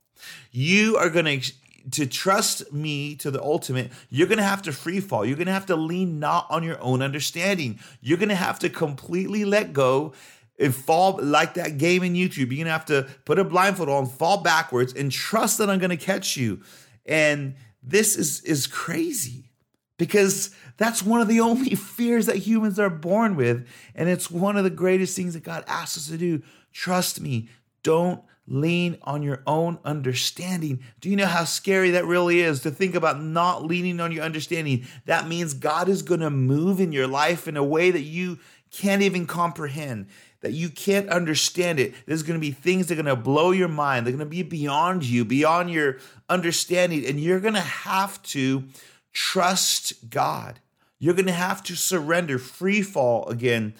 You 0.51 0.97
are 0.97 1.09
going 1.09 1.41
to 1.41 1.53
to 1.91 2.07
trust 2.07 2.73
me 2.73 3.13
to 3.13 3.29
the 3.29 3.39
ultimate, 3.39 3.91
you're 4.09 4.25
going 4.25 4.39
to 4.39 4.43
have 4.43 4.63
to 4.63 4.71
free 4.71 4.99
fall. 4.99 5.23
You're 5.23 5.35
going 5.35 5.45
to 5.45 5.53
have 5.53 5.67
to 5.67 5.75
lean 5.75 6.19
not 6.19 6.47
on 6.49 6.63
your 6.63 6.81
own 6.81 7.03
understanding. 7.03 7.79
You're 8.01 8.17
going 8.17 8.29
to 8.29 8.35
have 8.35 8.57
to 8.59 8.71
completely 8.71 9.45
let 9.45 9.71
go 9.71 10.13
and 10.57 10.73
fall 10.73 11.19
like 11.21 11.53
that 11.55 11.77
game 11.77 12.01
in 12.01 12.15
youth 12.15 12.33
group. 12.35 12.51
You're 12.51 12.59
gonna 12.63 12.71
have 12.71 12.85
to 12.85 13.07
put 13.25 13.39
a 13.39 13.43
blindfold 13.43 13.89
on, 13.89 14.05
fall 14.05 14.41
backwards, 14.41 14.93
and 14.93 15.11
trust 15.11 15.57
that 15.57 15.69
I'm 15.69 15.79
gonna 15.79 15.97
catch 15.97 16.37
you. 16.37 16.61
And 17.05 17.55
this 17.83 18.15
is 18.15 18.39
is 18.41 18.65
crazy 18.65 19.44
because 19.97 20.51
that's 20.77 21.03
one 21.03 21.21
of 21.21 21.27
the 21.27 21.39
only 21.41 21.75
fears 21.75 22.25
that 22.25 22.37
humans 22.37 22.79
are 22.79 22.89
born 22.89 23.35
with. 23.35 23.67
And 23.93 24.09
it's 24.09 24.29
one 24.29 24.57
of 24.57 24.63
the 24.63 24.69
greatest 24.69 25.15
things 25.15 25.33
that 25.33 25.43
God 25.43 25.63
asks 25.67 25.97
us 25.97 26.07
to 26.07 26.17
do. 26.17 26.41
Trust 26.73 27.21
me, 27.21 27.49
don't 27.83 28.21
lean 28.47 28.97
on 29.03 29.23
your 29.23 29.41
own 29.47 29.79
understanding. 29.83 30.81
Do 31.01 31.09
you 31.09 31.15
know 31.15 31.25
how 31.25 31.45
scary 31.45 31.91
that 31.91 32.05
really 32.05 32.41
is 32.41 32.61
to 32.61 32.71
think 32.71 32.95
about 32.95 33.21
not 33.21 33.65
leaning 33.65 33.99
on 33.99 34.11
your 34.11 34.23
understanding? 34.23 34.85
That 35.05 35.27
means 35.27 35.53
God 35.53 35.89
is 35.89 36.01
going 36.01 36.19
to 36.19 36.29
move 36.29 36.79
in 36.79 36.91
your 36.91 37.07
life 37.07 37.47
in 37.47 37.57
a 37.57 37.63
way 37.63 37.91
that 37.91 38.01
you 38.01 38.39
can't 38.71 39.01
even 39.01 39.25
comprehend, 39.25 40.07
that 40.41 40.51
you 40.51 40.69
can't 40.69 41.09
understand 41.09 41.79
it. 41.79 41.95
There's 42.05 42.23
going 42.23 42.39
to 42.39 42.45
be 42.45 42.51
things 42.51 42.87
that 42.87 42.99
are 42.99 43.03
going 43.03 43.15
to 43.15 43.21
blow 43.21 43.51
your 43.51 43.67
mind. 43.67 44.05
They're 44.05 44.13
going 44.13 44.19
to 44.19 44.25
be 44.25 44.43
beyond 44.43 45.03
you, 45.03 45.25
beyond 45.25 45.71
your 45.71 45.97
understanding. 46.29 47.05
And 47.05 47.19
you're 47.19 47.39
going 47.39 47.53
to 47.53 47.61
have 47.61 48.21
to 48.23 48.65
trust 49.15 50.09
God. 50.09 50.59
You're 50.99 51.15
going 51.15 51.25
to 51.25 51.31
have 51.31 51.63
to 51.63 51.75
surrender, 51.75 52.37
free 52.37 52.81
fall 52.81 53.27
again, 53.29 53.73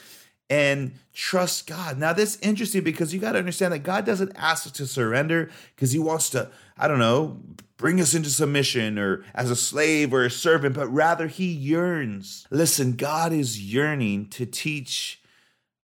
and 0.49 0.93
trust 1.13 1.67
God. 1.67 1.99
Now, 1.99 2.13
that's 2.13 2.37
interesting 2.37 2.83
because 2.83 3.13
you 3.13 3.19
got 3.19 3.33
to 3.33 3.39
understand 3.39 3.73
that 3.73 3.79
God 3.79 4.05
doesn't 4.05 4.31
ask 4.35 4.65
us 4.65 4.71
to 4.73 4.87
surrender 4.87 5.51
because 5.75 5.91
He 5.91 5.99
wants 5.99 6.29
to, 6.31 6.49
I 6.77 6.87
don't 6.87 6.99
know, 6.99 7.41
bring 7.77 7.99
us 7.99 8.13
into 8.13 8.29
submission 8.29 8.97
or 8.97 9.25
as 9.33 9.51
a 9.51 9.55
slave 9.55 10.13
or 10.13 10.23
a 10.23 10.31
servant, 10.31 10.75
but 10.75 10.87
rather 10.87 11.27
He 11.27 11.51
yearns. 11.51 12.47
Listen, 12.49 12.93
God 12.93 13.33
is 13.33 13.61
yearning 13.61 14.29
to 14.29 14.45
teach 14.45 15.21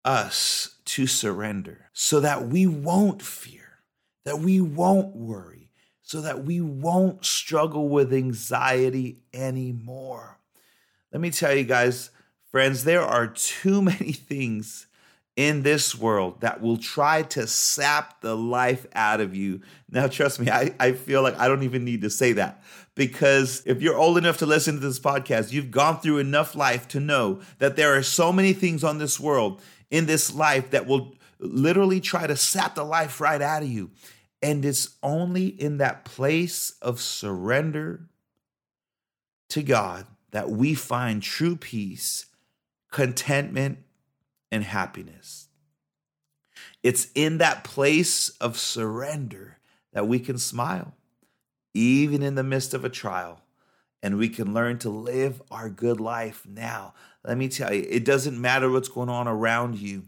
us 0.05 0.77
to 0.85 1.07
surrender 1.07 1.91
so 1.93 2.21
that 2.21 2.49
we 2.49 2.67
won't 2.67 3.23
fear, 3.23 3.81
that 4.25 4.41
we 4.41 4.61
won't 4.61 5.15
worry, 5.15 5.68
so 6.09 6.23
that 6.23 6.43
we 6.43 6.59
won't 6.59 7.23
struggle 7.23 7.91
with 7.91 8.15
anxiety 8.15 9.19
anymore. 9.35 10.39
Let 11.13 11.21
me 11.21 11.31
tell 11.31 11.55
you 11.55 11.65
guys, 11.65 12.09
friends, 12.51 12.85
there 12.85 13.03
are 13.03 13.27
too 13.27 13.83
many 13.93 14.13
things 14.13 14.87
in 15.37 15.65
this 15.65 15.95
world 15.95 16.41
that 16.41 16.63
will 16.63 16.79
try 16.79 17.25
to 17.25 17.47
sap 17.47 18.23
the 18.23 18.35
life 18.35 18.87
out 18.95 19.21
of 19.21 19.37
you. 19.37 19.61
Now, 19.91 20.07
trust 20.07 20.41
me, 20.41 20.51
I, 20.51 20.75
I 20.81 20.93
feel 20.93 21.21
like 21.21 21.39
I 21.39 21.47
don't 21.47 21.63
even 21.63 21.85
need 21.85 22.01
to 22.01 22.11
say 22.11 22.33
that 22.33 22.63
because 22.95 23.63
if 23.67 23.83
you're 23.83 23.99
old 23.99 24.17
enough 24.17 24.39
to 24.39 24.47
listen 24.47 24.77
to 24.77 24.81
this 24.81 24.99
podcast, 24.99 25.53
you've 25.53 25.71
gone 25.71 26.01
through 26.01 26.19
enough 26.19 26.55
life 26.55 26.89
to 26.89 27.01
know 27.01 27.43
that 27.59 27.77
there 27.77 27.95
are 27.95 28.03
so 28.03 28.33
many 28.33 28.55
things 28.55 28.83
on 28.83 28.97
this 28.97 29.21
world, 29.21 29.61
in 29.91 30.07
this 30.07 30.35
life, 30.35 30.71
that 30.71 30.87
will 30.87 31.15
literally 31.39 32.01
try 32.01 32.27
to 32.27 32.35
sap 32.35 32.77
the 32.77 32.83
life 32.83 33.21
right 33.21 33.43
out 33.43 33.63
of 33.63 33.69
you. 33.69 33.91
And 34.41 34.65
it's 34.65 34.97
only 35.03 35.47
in 35.47 35.79
that 35.79 36.05
place 36.05 36.75
of 36.81 37.01
surrender 37.01 38.09
to 39.51 39.63
God 39.63 40.07
that 40.31 40.51
we 40.51 40.75
find 40.75 41.23
true 41.23 41.57
peace, 41.57 42.27
contentment, 42.93 43.79
and 44.53 44.63
happiness. 44.65 45.49
It's 46.83 47.09
in 47.15 47.39
that 47.39 47.65
place 47.65 48.29
of 48.41 48.59
surrender 48.59 49.59
that 49.93 50.07
we 50.07 50.19
can 50.21 50.39
smile, 50.39 50.95
even 51.75 52.23
in 52.23 52.35
the 52.35 52.43
midst 52.45 52.75
of 52.75 52.85
a 52.85 52.89
trial, 52.89 53.41
and 54.03 54.17
we 54.17 54.29
can 54.29 54.55
learn 54.55 54.79
to 54.79 54.91
live 54.91 55.43
our 55.51 55.69
good 55.69 55.99
life 55.99 56.47
now. 56.47 56.95
Let 57.25 57.37
me 57.37 57.49
tell 57.49 57.75
you, 57.75 57.85
it 57.89 58.05
doesn't 58.05 58.41
matter 58.41 58.71
what's 58.71 58.89
going 58.89 59.09
on 59.09 59.27
around 59.27 59.79
you. 59.79 60.05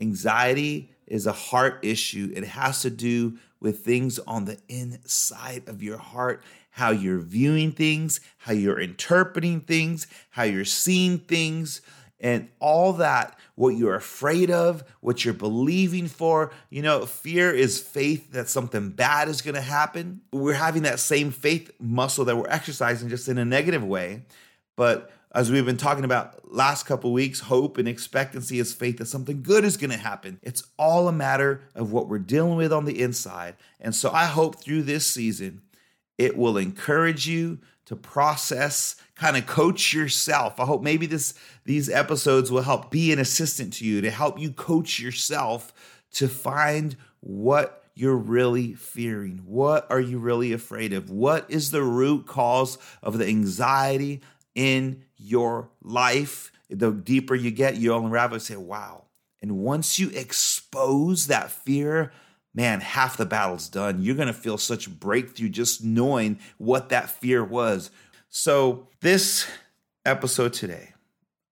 Anxiety 0.00 0.90
is 1.06 1.26
a 1.26 1.32
heart 1.32 1.78
issue, 1.82 2.32
it 2.34 2.44
has 2.44 2.82
to 2.82 2.90
do 2.90 3.38
with 3.62 3.84
things 3.84 4.18
on 4.20 4.44
the 4.44 4.58
inside 4.68 5.68
of 5.68 5.82
your 5.82 5.98
heart 5.98 6.42
how 6.72 6.90
you're 6.90 7.20
viewing 7.20 7.70
things, 7.70 8.20
how 8.38 8.52
you're 8.52 8.80
interpreting 8.80 9.60
things, 9.60 10.06
how 10.30 10.42
you're 10.42 10.64
seeing 10.64 11.18
things, 11.18 11.82
and 12.18 12.48
all 12.60 12.94
that, 12.94 13.38
what 13.56 13.70
you're 13.70 13.94
afraid 13.94 14.50
of, 14.50 14.82
what 15.00 15.24
you're 15.24 15.34
believing 15.34 16.06
for. 16.06 16.50
You 16.70 16.80
know, 16.80 17.04
fear 17.04 17.52
is 17.52 17.78
faith 17.78 18.32
that 18.32 18.48
something 18.48 18.90
bad 18.90 19.28
is 19.28 19.42
going 19.42 19.54
to 19.54 19.60
happen. 19.60 20.22
We're 20.32 20.54
having 20.54 20.82
that 20.84 20.98
same 20.98 21.30
faith 21.30 21.70
muscle 21.78 22.24
that 22.24 22.36
we're 22.36 22.48
exercising 22.48 23.10
just 23.10 23.28
in 23.28 23.36
a 23.36 23.44
negative 23.44 23.84
way. 23.84 24.22
But 24.74 25.10
as 25.34 25.50
we've 25.50 25.64
been 25.64 25.76
talking 25.76 26.04
about 26.04 26.52
last 26.52 26.84
couple 26.84 27.12
weeks, 27.12 27.40
hope 27.40 27.78
and 27.78 27.88
expectancy 27.88 28.58
is 28.58 28.74
faith 28.74 28.98
that 28.98 29.06
something 29.06 29.42
good 29.42 29.64
is 29.64 29.76
going 29.76 29.90
to 29.90 29.96
happen. 29.96 30.38
It's 30.42 30.64
all 30.78 31.08
a 31.08 31.12
matter 31.12 31.62
of 31.74 31.90
what 31.90 32.08
we're 32.08 32.18
dealing 32.18 32.56
with 32.56 32.72
on 32.72 32.84
the 32.84 33.00
inside. 33.00 33.56
And 33.80 33.94
so 33.94 34.10
I 34.10 34.26
hope 34.26 34.62
through 34.62 34.82
this 34.82 35.06
season 35.06 35.62
it 36.18 36.36
will 36.36 36.58
encourage 36.58 37.26
you 37.26 37.58
to 37.86 37.96
process, 37.96 38.96
kind 39.16 39.36
of 39.36 39.46
coach 39.46 39.92
yourself. 39.92 40.60
I 40.60 40.66
hope 40.66 40.82
maybe 40.82 41.06
this 41.06 41.34
these 41.64 41.88
episodes 41.88 42.50
will 42.50 42.62
help 42.62 42.90
be 42.90 43.12
an 43.12 43.18
assistant 43.18 43.72
to 43.74 43.84
you 43.84 44.00
to 44.02 44.10
help 44.10 44.38
you 44.38 44.52
coach 44.52 45.00
yourself 45.00 45.72
to 46.12 46.28
find 46.28 46.96
what 47.20 47.84
you're 47.94 48.16
really 48.16 48.74
fearing. 48.74 49.42
What 49.44 49.86
are 49.90 50.00
you 50.00 50.18
really 50.18 50.52
afraid 50.52 50.92
of? 50.92 51.10
What 51.10 51.50
is 51.50 51.70
the 51.70 51.82
root 51.82 52.26
cause 52.26 52.78
of 53.02 53.18
the 53.18 53.26
anxiety 53.26 54.20
in 54.54 55.02
your 55.22 55.70
life? 55.82 56.52
The 56.68 56.90
deeper 56.90 57.34
you 57.34 57.50
get, 57.50 57.76
you'll 57.76 58.04
unravel 58.04 58.34
and 58.34 58.42
say, 58.42 58.56
wow. 58.56 59.04
And 59.40 59.58
once 59.58 59.98
you 59.98 60.10
expose 60.10 61.26
that 61.26 61.50
fear, 61.50 62.12
man, 62.54 62.80
half 62.80 63.16
the 63.16 63.26
battle's 63.26 63.68
done. 63.68 64.02
You're 64.02 64.16
going 64.16 64.28
to 64.28 64.34
feel 64.34 64.58
such 64.58 64.90
breakthrough 64.90 65.48
just 65.48 65.82
knowing 65.82 66.38
what 66.58 66.90
that 66.90 67.10
fear 67.10 67.44
was. 67.44 67.90
So, 68.28 68.88
this 69.00 69.46
episode 70.04 70.52
today, 70.52 70.94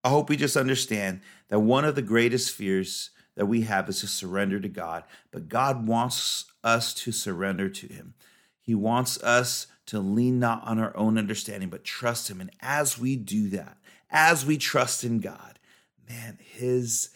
I 0.02 0.08
hope 0.08 0.28
we 0.28 0.36
just 0.36 0.56
understand 0.56 1.20
that 1.48 1.60
one 1.60 1.84
of 1.84 1.94
the 1.94 2.02
greatest 2.02 2.52
fears 2.52 3.10
that 3.36 3.46
we 3.46 3.62
have 3.62 3.88
is 3.88 4.00
to 4.00 4.06
surrender 4.06 4.60
to 4.60 4.68
God, 4.68 5.04
but 5.30 5.48
God 5.48 5.86
wants 5.86 6.46
us 6.64 6.94
to 6.94 7.12
surrender 7.12 7.68
to 7.68 7.86
Him. 7.86 8.14
He 8.60 8.74
wants 8.74 9.22
us 9.22 9.66
to 9.90 9.98
lean 9.98 10.38
not 10.38 10.64
on 10.68 10.78
our 10.78 10.96
own 10.96 11.18
understanding, 11.18 11.68
but 11.68 11.82
trust 11.82 12.30
Him. 12.30 12.40
And 12.40 12.52
as 12.60 12.96
we 12.96 13.16
do 13.16 13.48
that, 13.50 13.76
as 14.08 14.46
we 14.46 14.56
trust 14.56 15.02
in 15.02 15.18
God, 15.18 15.58
man, 16.08 16.38
His 16.40 17.10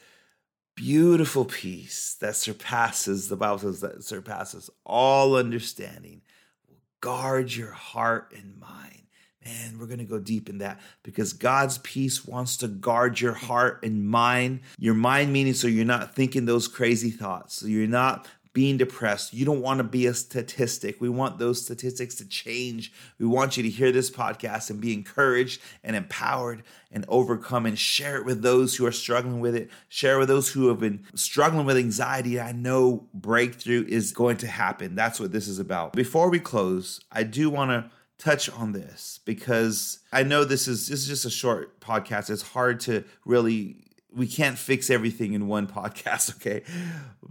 beautiful 0.74 1.44
peace 1.44 2.16
that 2.20 2.34
surpasses, 2.34 3.28
the 3.28 3.36
Bible 3.36 3.58
says 3.58 3.80
that 3.80 4.02
surpasses 4.02 4.70
all 4.84 5.36
understanding 5.36 6.22
will 6.68 6.78
guard 7.00 7.54
your 7.54 7.70
heart 7.70 8.32
and 8.36 8.58
mind. 8.58 9.02
Man, 9.44 9.78
we're 9.78 9.86
going 9.86 9.98
to 9.98 10.04
go 10.04 10.18
deep 10.18 10.48
in 10.48 10.58
that 10.58 10.80
because 11.04 11.32
God's 11.32 11.78
peace 11.78 12.24
wants 12.24 12.56
to 12.56 12.66
guard 12.66 13.20
your 13.20 13.34
heart 13.34 13.84
and 13.84 14.04
mind. 14.04 14.62
Your 14.80 14.94
mind 14.94 15.32
meaning 15.32 15.54
so 15.54 15.68
you're 15.68 15.84
not 15.84 16.16
thinking 16.16 16.46
those 16.46 16.66
crazy 16.66 17.10
thoughts. 17.10 17.54
So 17.54 17.66
you're 17.66 17.86
not 17.86 18.26
being 18.54 18.78
depressed. 18.78 19.34
You 19.34 19.44
don't 19.44 19.60
want 19.60 19.78
to 19.78 19.84
be 19.84 20.06
a 20.06 20.14
statistic. 20.14 21.00
We 21.00 21.08
want 21.08 21.38
those 21.38 21.60
statistics 21.62 22.14
to 22.16 22.24
change. 22.26 22.92
We 23.18 23.26
want 23.26 23.56
you 23.56 23.64
to 23.64 23.68
hear 23.68 23.92
this 23.92 24.10
podcast 24.10 24.70
and 24.70 24.80
be 24.80 24.94
encouraged 24.94 25.60
and 25.82 25.94
empowered 25.96 26.62
and 26.90 27.04
overcome 27.08 27.66
and 27.66 27.76
share 27.76 28.16
it 28.16 28.24
with 28.24 28.42
those 28.42 28.76
who 28.76 28.86
are 28.86 28.92
struggling 28.92 29.40
with 29.40 29.56
it. 29.56 29.70
Share 29.88 30.20
with 30.20 30.28
those 30.28 30.52
who 30.52 30.68
have 30.68 30.78
been 30.78 31.04
struggling 31.16 31.66
with 31.66 31.76
anxiety. 31.76 32.40
I 32.40 32.52
know 32.52 33.08
breakthrough 33.12 33.84
is 33.88 34.12
going 34.12 34.36
to 34.38 34.46
happen. 34.46 34.94
That's 34.94 35.18
what 35.18 35.32
this 35.32 35.48
is 35.48 35.58
about. 35.58 35.92
Before 35.92 36.30
we 36.30 36.38
close, 36.38 37.00
I 37.10 37.24
do 37.24 37.50
want 37.50 37.72
to 37.72 37.90
touch 38.18 38.48
on 38.48 38.70
this 38.70 39.18
because 39.24 39.98
I 40.12 40.22
know 40.22 40.44
this 40.44 40.68
is 40.68 40.86
this 40.86 41.00
is 41.00 41.08
just 41.08 41.24
a 41.24 41.30
short 41.30 41.80
podcast. 41.80 42.30
It's 42.30 42.42
hard 42.42 42.78
to 42.80 43.02
really 43.24 43.84
we 44.14 44.26
can't 44.26 44.58
fix 44.58 44.90
everything 44.90 45.32
in 45.32 45.46
one 45.46 45.66
podcast, 45.66 46.36
okay? 46.36 46.62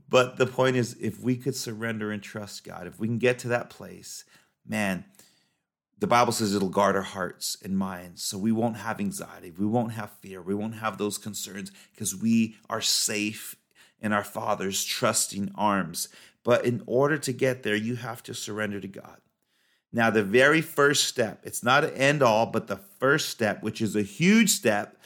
But 0.10 0.38
the 0.38 0.46
point 0.46 0.76
is, 0.76 0.96
if 1.00 1.20
we 1.20 1.36
could 1.36 1.56
surrender 1.56 2.12
and 2.12 2.22
trust 2.22 2.64
God, 2.64 2.88
if 2.88 3.00
we 3.00 3.08
can 3.08 3.18
get 3.18 3.40
to 3.40 3.48
that 3.50 3.70
place, 3.70 4.26
man, 4.68 5.06
the 6.00 6.08
Bible 6.08 6.34
says 6.34 6.54
it'll 6.54 6.70
guard 6.70 6.96
our 6.96 7.02
hearts 7.02 7.58
and 7.64 7.78
minds 7.78 8.24
so 8.24 8.38
we 8.38 8.52
won't 8.52 8.78
have 8.78 9.00
anxiety, 9.00 9.52
we 9.52 9.66
won't 9.66 9.94
have 9.94 10.12
fear, 10.20 10.42
we 10.42 10.56
won't 10.56 10.76
have 10.76 10.98
those 10.98 11.18
concerns 11.18 11.72
because 11.92 12.16
we 12.16 12.58
are 12.70 12.82
safe 12.82 13.56
in 14.02 14.12
our 14.12 14.24
Father's 14.24 14.84
trusting 14.84 15.52
arms. 15.56 16.10
But 16.44 16.66
in 16.66 16.84
order 16.86 17.18
to 17.20 17.32
get 17.32 17.64
there, 17.64 17.76
you 17.76 17.96
have 17.96 18.22
to 18.24 18.34
surrender 18.34 18.82
to 18.82 18.88
God. 18.88 19.22
Now, 19.94 20.10
the 20.10 20.24
very 20.24 20.60
first 20.60 21.06
step, 21.06 21.42
it's 21.44 21.64
not 21.64 21.84
an 21.84 21.92
end 21.92 22.22
all, 22.22 22.48
but 22.48 22.68
the 22.68 22.82
first 23.00 23.30
step, 23.30 23.64
which 23.64 23.80
is 23.80 23.96
a 23.96 24.02
huge 24.02 24.50
step, 24.50 24.98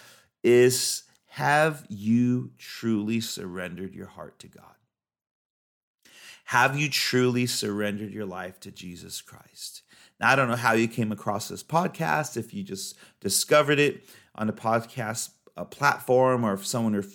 is 0.44 1.04
have 1.38 1.86
you 1.88 2.50
truly 2.58 3.20
surrendered 3.20 3.94
your 3.94 4.08
heart 4.08 4.40
to 4.40 4.48
God? 4.48 4.74
Have 6.46 6.76
you 6.76 6.90
truly 6.90 7.46
surrendered 7.46 8.12
your 8.12 8.26
life 8.26 8.60
to 8.62 8.72
Jesus 8.72 9.22
Christ? 9.22 9.84
Now, 10.20 10.32
I 10.32 10.36
don't 10.36 10.48
know 10.50 10.56
how 10.56 10.74
you 10.74 10.88
came 10.88 11.12
across 11.12 11.48
this 11.48 11.62
podcast, 11.62 12.38
if 12.38 12.56
you 12.56 12.64
just 12.64 12.98
discovered 13.22 13.78
it 13.78 14.04
on 14.34 14.50
a 14.50 14.54
podcast 14.54 15.30
a 15.56 15.64
platform, 15.64 16.44
or 16.44 16.54
if 16.54 16.66
someone 16.66 17.06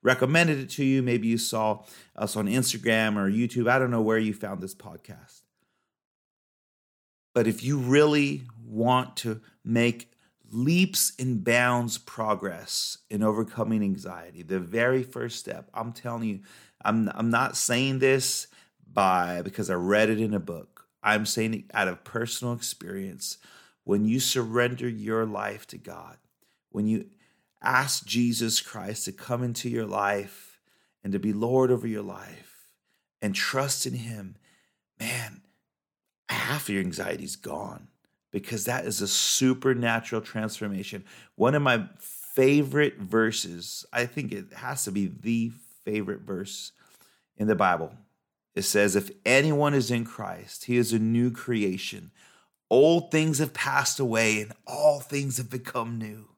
recommended 0.00 0.60
it 0.60 0.70
to 0.70 0.84
you. 0.84 1.02
Maybe 1.02 1.26
you 1.26 1.38
saw 1.38 1.82
us 2.14 2.36
on 2.36 2.46
Instagram 2.46 3.16
or 3.16 3.28
YouTube. 3.28 3.68
I 3.68 3.80
don't 3.80 3.90
know 3.90 4.00
where 4.00 4.18
you 4.18 4.32
found 4.32 4.60
this 4.60 4.76
podcast. 4.76 5.40
But 7.34 7.48
if 7.48 7.64
you 7.64 7.78
really 7.78 8.42
want 8.64 9.16
to 9.18 9.40
make 9.64 10.11
leaps 10.52 11.12
and 11.18 11.42
bounds 11.42 11.96
progress 11.98 12.98
in 13.08 13.22
overcoming 13.22 13.82
anxiety, 13.82 14.42
the 14.42 14.60
very 14.60 15.02
first 15.02 15.38
step, 15.38 15.70
I'm 15.72 15.92
telling 15.92 16.28
you, 16.28 16.40
I'm, 16.84 17.10
I'm 17.14 17.30
not 17.30 17.56
saying 17.56 17.98
this 17.98 18.48
by 18.92 19.40
because 19.42 19.70
I 19.70 19.74
read 19.74 20.10
it 20.10 20.20
in 20.20 20.34
a 20.34 20.40
book. 20.40 20.86
I'm 21.02 21.26
saying 21.26 21.54
it 21.54 21.64
out 21.72 21.88
of 21.88 22.04
personal 22.04 22.54
experience. 22.54 23.38
When 23.84 24.04
you 24.04 24.20
surrender 24.20 24.88
your 24.88 25.24
life 25.24 25.66
to 25.68 25.78
God, 25.78 26.18
when 26.70 26.86
you 26.86 27.06
ask 27.62 28.04
Jesus 28.04 28.60
Christ 28.60 29.06
to 29.06 29.12
come 29.12 29.42
into 29.42 29.68
your 29.68 29.86
life 29.86 30.60
and 31.02 31.12
to 31.12 31.18
be 31.18 31.32
Lord 31.32 31.70
over 31.70 31.86
your 31.86 32.02
life 32.02 32.66
and 33.20 33.34
trust 33.34 33.86
in 33.86 33.94
Him, 33.94 34.36
man, 35.00 35.42
half 36.28 36.68
of 36.68 36.74
your 36.74 36.82
anxiety 36.82 37.24
is 37.24 37.36
gone 37.36 37.88
because 38.32 38.64
that 38.64 38.86
is 38.86 39.00
a 39.00 39.06
supernatural 39.06 40.22
transformation. 40.22 41.04
One 41.36 41.54
of 41.54 41.62
my 41.62 41.84
favorite 41.98 42.98
verses, 42.98 43.86
I 43.92 44.06
think 44.06 44.32
it 44.32 44.52
has 44.54 44.84
to 44.84 44.90
be 44.90 45.06
the 45.06 45.52
favorite 45.84 46.22
verse 46.22 46.72
in 47.36 47.46
the 47.46 47.54
Bible. 47.54 47.92
It 48.54 48.62
says, 48.62 48.96
If 48.96 49.10
anyone 49.24 49.74
is 49.74 49.90
in 49.90 50.04
Christ, 50.04 50.64
he 50.64 50.76
is 50.76 50.92
a 50.92 50.98
new 50.98 51.30
creation. 51.30 52.10
Old 52.70 53.10
things 53.10 53.38
have 53.38 53.52
passed 53.52 54.00
away 54.00 54.40
and 54.40 54.52
all 54.66 55.00
things 55.00 55.36
have 55.36 55.50
become 55.50 55.98
new. 55.98 56.30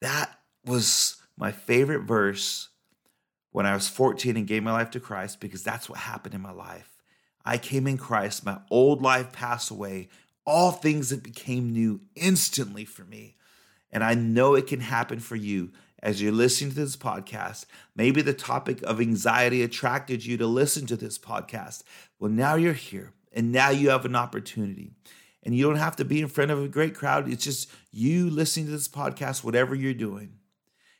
That 0.00 0.36
was 0.64 1.16
my 1.36 1.52
favorite 1.52 2.02
verse 2.02 2.68
when 3.52 3.66
I 3.66 3.74
was 3.74 3.88
14 3.88 4.36
and 4.36 4.46
gave 4.46 4.64
my 4.64 4.72
life 4.72 4.90
to 4.92 5.00
Christ 5.00 5.38
because 5.38 5.62
that's 5.62 5.88
what 5.88 5.98
happened 5.98 6.34
in 6.34 6.40
my 6.40 6.50
life. 6.50 6.88
I 7.44 7.58
came 7.58 7.86
in 7.86 7.98
Christ, 7.98 8.44
my 8.44 8.58
old 8.70 9.02
life 9.02 9.32
passed 9.32 9.70
away, 9.70 10.08
all 10.44 10.72
things 10.72 11.10
that 11.10 11.22
became 11.22 11.70
new 11.70 12.00
instantly 12.14 12.84
for 12.84 13.04
me. 13.04 13.36
And 13.90 14.02
I 14.02 14.14
know 14.14 14.54
it 14.54 14.66
can 14.66 14.80
happen 14.80 15.20
for 15.20 15.36
you 15.36 15.70
as 16.02 16.20
you're 16.20 16.32
listening 16.32 16.70
to 16.70 16.76
this 16.76 16.96
podcast. 16.96 17.66
Maybe 17.94 18.22
the 18.22 18.32
topic 18.32 18.82
of 18.82 19.00
anxiety 19.00 19.62
attracted 19.62 20.24
you 20.24 20.36
to 20.38 20.46
listen 20.46 20.86
to 20.86 20.96
this 20.96 21.18
podcast. 21.18 21.84
Well, 22.18 22.30
now 22.30 22.54
you're 22.56 22.72
here 22.72 23.12
and 23.32 23.52
now 23.52 23.70
you 23.70 23.90
have 23.90 24.04
an 24.04 24.16
opportunity 24.16 24.92
and 25.42 25.54
you 25.54 25.64
don't 25.64 25.76
have 25.76 25.96
to 25.96 26.04
be 26.04 26.20
in 26.20 26.28
front 26.28 26.50
of 26.50 26.62
a 26.62 26.68
great 26.68 26.94
crowd. 26.94 27.30
It's 27.30 27.44
just 27.44 27.70
you 27.90 28.30
listening 28.30 28.66
to 28.66 28.72
this 28.72 28.88
podcast, 28.88 29.44
whatever 29.44 29.74
you're 29.74 29.94
doing. 29.94 30.34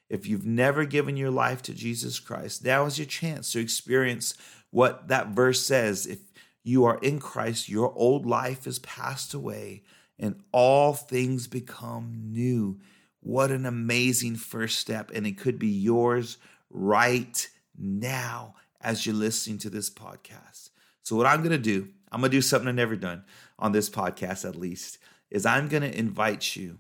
If 0.09 0.27
you've 0.27 0.45
never 0.45 0.85
given 0.85 1.17
your 1.17 1.31
life 1.31 1.63
to 1.63 1.75
Jesus 1.75 2.21
Christ, 2.21 2.65
now 2.65 2.85
is 2.85 2.99
your 2.99 3.07
chance 3.07 3.53
to 3.53 3.61
experience 3.61 4.35
what 4.71 5.09
that 5.09 5.29
verse 5.29 5.65
says. 5.65 6.07
If 6.07 6.19
you 6.63 6.85
are 6.85 6.99
in 6.99 7.19
Christ, 7.19 7.69
your 7.69 7.93
old 7.95 8.27
life 8.27 8.67
is 8.67 8.79
passed 8.81 9.35
away 9.35 9.83
and 10.19 10.41
all 10.53 10.93
things 10.95 11.49
become 11.49 12.31
new. 12.31 12.81
What 13.21 13.51
an 13.51 13.67
amazing 13.67 14.37
first 14.37 14.79
step. 14.79 15.11
And 15.13 15.27
it 15.27 15.39
could 15.39 15.59
be 15.59 15.69
yours 15.69 16.39
right 16.71 17.49
now 17.77 18.55
as 18.81 19.07
you're 19.07 19.15
listening 19.15 19.59
to 19.59 19.71
this 19.71 19.91
podcast. 19.91 20.71
So, 21.03 21.17
what 21.17 21.27
I'm 21.27 21.41
going 21.41 21.51
to 21.51 21.59
do, 21.59 21.89
I'm 22.11 22.21
going 22.21 22.31
to 22.31 22.37
do 22.37 22.43
something 22.43 22.69
I've 22.69 22.75
never 22.75 22.97
done 22.97 23.25
on 23.59 23.73
this 23.73 23.91
podcast, 23.91 24.49
at 24.49 24.57
least, 24.57 24.99
is 25.31 25.47
I'm 25.47 25.69
going 25.69 25.83
to 25.83 25.99
invite 25.99 26.57
you 26.57 26.79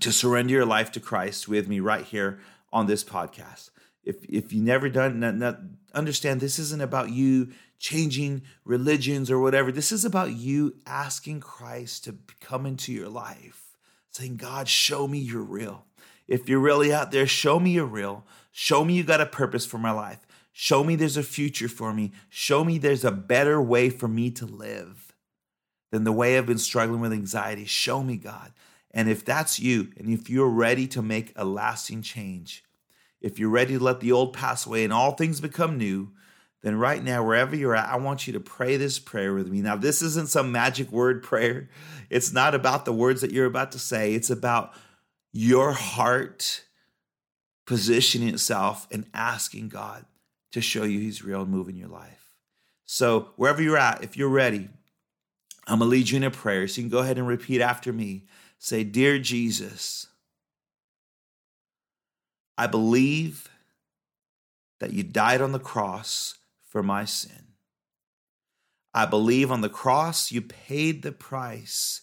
to 0.00 0.12
surrender 0.12 0.52
your 0.52 0.66
life 0.66 0.92
to 0.92 1.00
Christ 1.00 1.48
with 1.48 1.68
me 1.68 1.80
right 1.80 2.04
here 2.04 2.40
on 2.72 2.86
this 2.86 3.02
podcast. 3.02 3.70
If, 4.04 4.24
if 4.28 4.52
you 4.52 4.62
never 4.62 4.88
done 4.88 5.18
not, 5.38 5.58
understand 5.96 6.40
this 6.40 6.58
isn't 6.58 6.82
about 6.82 7.10
you 7.10 7.52
changing 7.78 8.42
religions 8.64 9.30
or 9.30 9.40
whatever. 9.40 9.72
This 9.72 9.90
is 9.90 10.04
about 10.04 10.32
you 10.32 10.76
asking 10.86 11.40
christ 11.40 12.04
to 12.04 12.16
come 12.40 12.66
into 12.66 12.92
your 12.92 13.08
life 13.08 13.66
saying 14.16 14.36
god 14.36 14.68
show 14.68 15.06
me 15.06 15.18
you're 15.18 15.42
real. 15.42 15.84
If 16.26 16.48
you're 16.48 16.60
really 16.60 16.92
out 16.92 17.12
there 17.12 17.26
show 17.26 17.60
me 17.60 17.72
you're 17.72 17.84
real. 17.84 18.24
Show 18.50 18.84
me 18.84 18.94
you 18.94 19.04
got 19.04 19.20
a 19.20 19.26
purpose 19.26 19.66
for 19.66 19.78
my 19.78 19.90
life. 19.90 20.26
Show 20.52 20.82
me 20.82 20.96
there's 20.96 21.18
a 21.18 21.22
future 21.22 21.68
for 21.68 21.92
me. 21.92 22.12
Show 22.30 22.64
me 22.64 22.78
there's 22.78 23.04
a 23.04 23.12
better 23.12 23.60
way 23.60 23.90
for 23.90 24.08
me 24.08 24.30
to 24.32 24.46
live 24.46 25.14
than 25.92 26.04
the 26.04 26.12
way 26.12 26.36
I've 26.36 26.46
been 26.46 26.56
struggling 26.56 27.00
with 27.00 27.12
anxiety. 27.12 27.66
Show 27.66 28.02
me, 28.02 28.16
God. 28.16 28.52
And 28.90 29.10
if 29.10 29.22
that's 29.22 29.60
you, 29.60 29.92
and 29.98 30.08
if 30.08 30.30
you're 30.30 30.48
ready 30.48 30.86
to 30.88 31.02
make 31.02 31.32
a 31.36 31.44
lasting 31.44 32.00
change, 32.00 32.64
if 33.26 33.40
you're 33.40 33.50
ready 33.50 33.76
to 33.76 33.82
let 33.82 33.98
the 33.98 34.12
old 34.12 34.32
pass 34.32 34.66
away 34.66 34.84
and 34.84 34.92
all 34.92 35.10
things 35.10 35.40
become 35.40 35.76
new, 35.76 36.12
then 36.62 36.76
right 36.76 37.02
now, 37.02 37.24
wherever 37.24 37.56
you're 37.56 37.74
at, 37.74 37.92
I 37.92 37.96
want 37.96 38.26
you 38.26 38.32
to 38.34 38.40
pray 38.40 38.76
this 38.76 39.00
prayer 39.00 39.34
with 39.34 39.48
me. 39.48 39.60
Now, 39.60 39.74
this 39.74 40.00
isn't 40.00 40.28
some 40.28 40.52
magic 40.52 40.92
word 40.92 41.24
prayer. 41.24 41.68
It's 42.08 42.32
not 42.32 42.54
about 42.54 42.84
the 42.84 42.92
words 42.92 43.22
that 43.22 43.32
you're 43.32 43.46
about 43.46 43.72
to 43.72 43.80
say, 43.80 44.14
it's 44.14 44.30
about 44.30 44.74
your 45.32 45.72
heart 45.72 46.64
positioning 47.66 48.28
itself 48.28 48.86
and 48.92 49.06
asking 49.12 49.70
God 49.70 50.04
to 50.52 50.60
show 50.60 50.84
you 50.84 51.00
He's 51.00 51.24
real 51.24 51.42
and 51.42 51.50
move 51.50 51.68
in 51.68 51.76
your 51.76 51.88
life. 51.88 52.30
So, 52.84 53.30
wherever 53.34 53.60
you're 53.60 53.76
at, 53.76 54.04
if 54.04 54.16
you're 54.16 54.28
ready, 54.28 54.68
I'm 55.66 55.80
going 55.80 55.90
to 55.90 55.96
lead 55.96 56.10
you 56.10 56.16
in 56.18 56.22
a 56.22 56.30
prayer. 56.30 56.68
So 56.68 56.80
you 56.80 56.84
can 56.84 56.96
go 56.96 57.02
ahead 57.02 57.18
and 57.18 57.26
repeat 57.26 57.60
after 57.60 57.92
me. 57.92 58.26
Say, 58.60 58.84
Dear 58.84 59.18
Jesus, 59.18 60.06
I 62.58 62.66
believe 62.66 63.50
that 64.80 64.92
you 64.92 65.02
died 65.02 65.40
on 65.40 65.52
the 65.52 65.58
cross 65.58 66.34
for 66.64 66.82
my 66.82 67.04
sin. 67.04 67.46
I 68.94 69.04
believe 69.04 69.50
on 69.50 69.60
the 69.60 69.68
cross 69.68 70.32
you 70.32 70.40
paid 70.40 71.02
the 71.02 71.12
price 71.12 72.02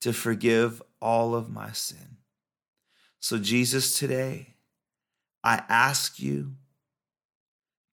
to 0.00 0.12
forgive 0.12 0.80
all 1.00 1.34
of 1.34 1.50
my 1.50 1.72
sin. 1.72 2.18
So, 3.18 3.38
Jesus, 3.38 3.98
today, 3.98 4.54
I 5.42 5.62
ask 5.68 6.18
you 6.18 6.54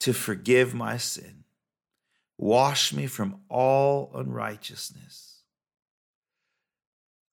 to 0.01 0.13
forgive 0.13 0.73
my 0.73 0.97
sin. 0.97 1.43
Wash 2.37 2.93
me 2.93 3.07
from 3.07 3.41
all 3.49 4.11
unrighteousness. 4.13 5.41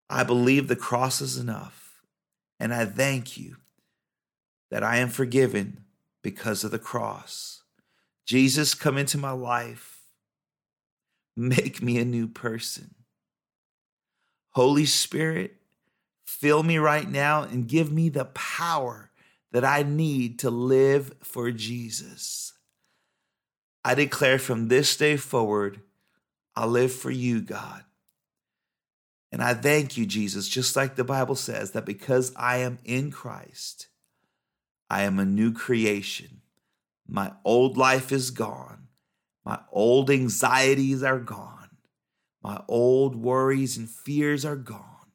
I 0.08 0.24
believe 0.24 0.68
the 0.68 0.76
cross 0.76 1.20
is 1.20 1.36
enough, 1.36 2.02
and 2.58 2.72
I 2.72 2.86
thank 2.86 3.36
you 3.36 3.56
that 4.74 4.82
I 4.82 4.96
am 4.96 5.08
forgiven 5.08 5.84
because 6.20 6.64
of 6.64 6.72
the 6.72 6.80
cross. 6.80 7.62
Jesus, 8.26 8.74
come 8.74 8.98
into 8.98 9.16
my 9.16 9.30
life. 9.30 10.00
Make 11.36 11.80
me 11.80 11.96
a 12.00 12.04
new 12.04 12.26
person. 12.26 12.96
Holy 14.50 14.84
Spirit, 14.84 15.54
fill 16.26 16.64
me 16.64 16.78
right 16.78 17.08
now 17.08 17.44
and 17.44 17.68
give 17.68 17.92
me 17.92 18.08
the 18.08 18.24
power 18.24 19.12
that 19.52 19.64
I 19.64 19.84
need 19.84 20.40
to 20.40 20.50
live 20.50 21.14
for 21.22 21.52
Jesus. 21.52 22.54
I 23.84 23.94
declare 23.94 24.40
from 24.40 24.66
this 24.66 24.96
day 24.96 25.16
forward, 25.16 25.82
I'll 26.56 26.66
live 26.66 26.92
for 26.92 27.12
you, 27.12 27.42
God. 27.42 27.84
And 29.30 29.40
I 29.40 29.54
thank 29.54 29.96
you, 29.96 30.04
Jesus, 30.04 30.48
just 30.48 30.74
like 30.74 30.96
the 30.96 31.04
Bible 31.04 31.36
says, 31.36 31.70
that 31.70 31.86
because 31.86 32.34
I 32.34 32.56
am 32.56 32.80
in 32.84 33.12
Christ, 33.12 33.86
I 34.94 35.02
am 35.02 35.18
a 35.18 35.24
new 35.24 35.52
creation. 35.52 36.40
My 37.08 37.32
old 37.44 37.76
life 37.76 38.12
is 38.12 38.30
gone. 38.30 38.86
My 39.44 39.58
old 39.72 40.08
anxieties 40.08 41.02
are 41.02 41.18
gone. 41.18 41.70
My 42.44 42.60
old 42.68 43.16
worries 43.16 43.76
and 43.76 43.90
fears 43.90 44.44
are 44.44 44.54
gone. 44.54 45.10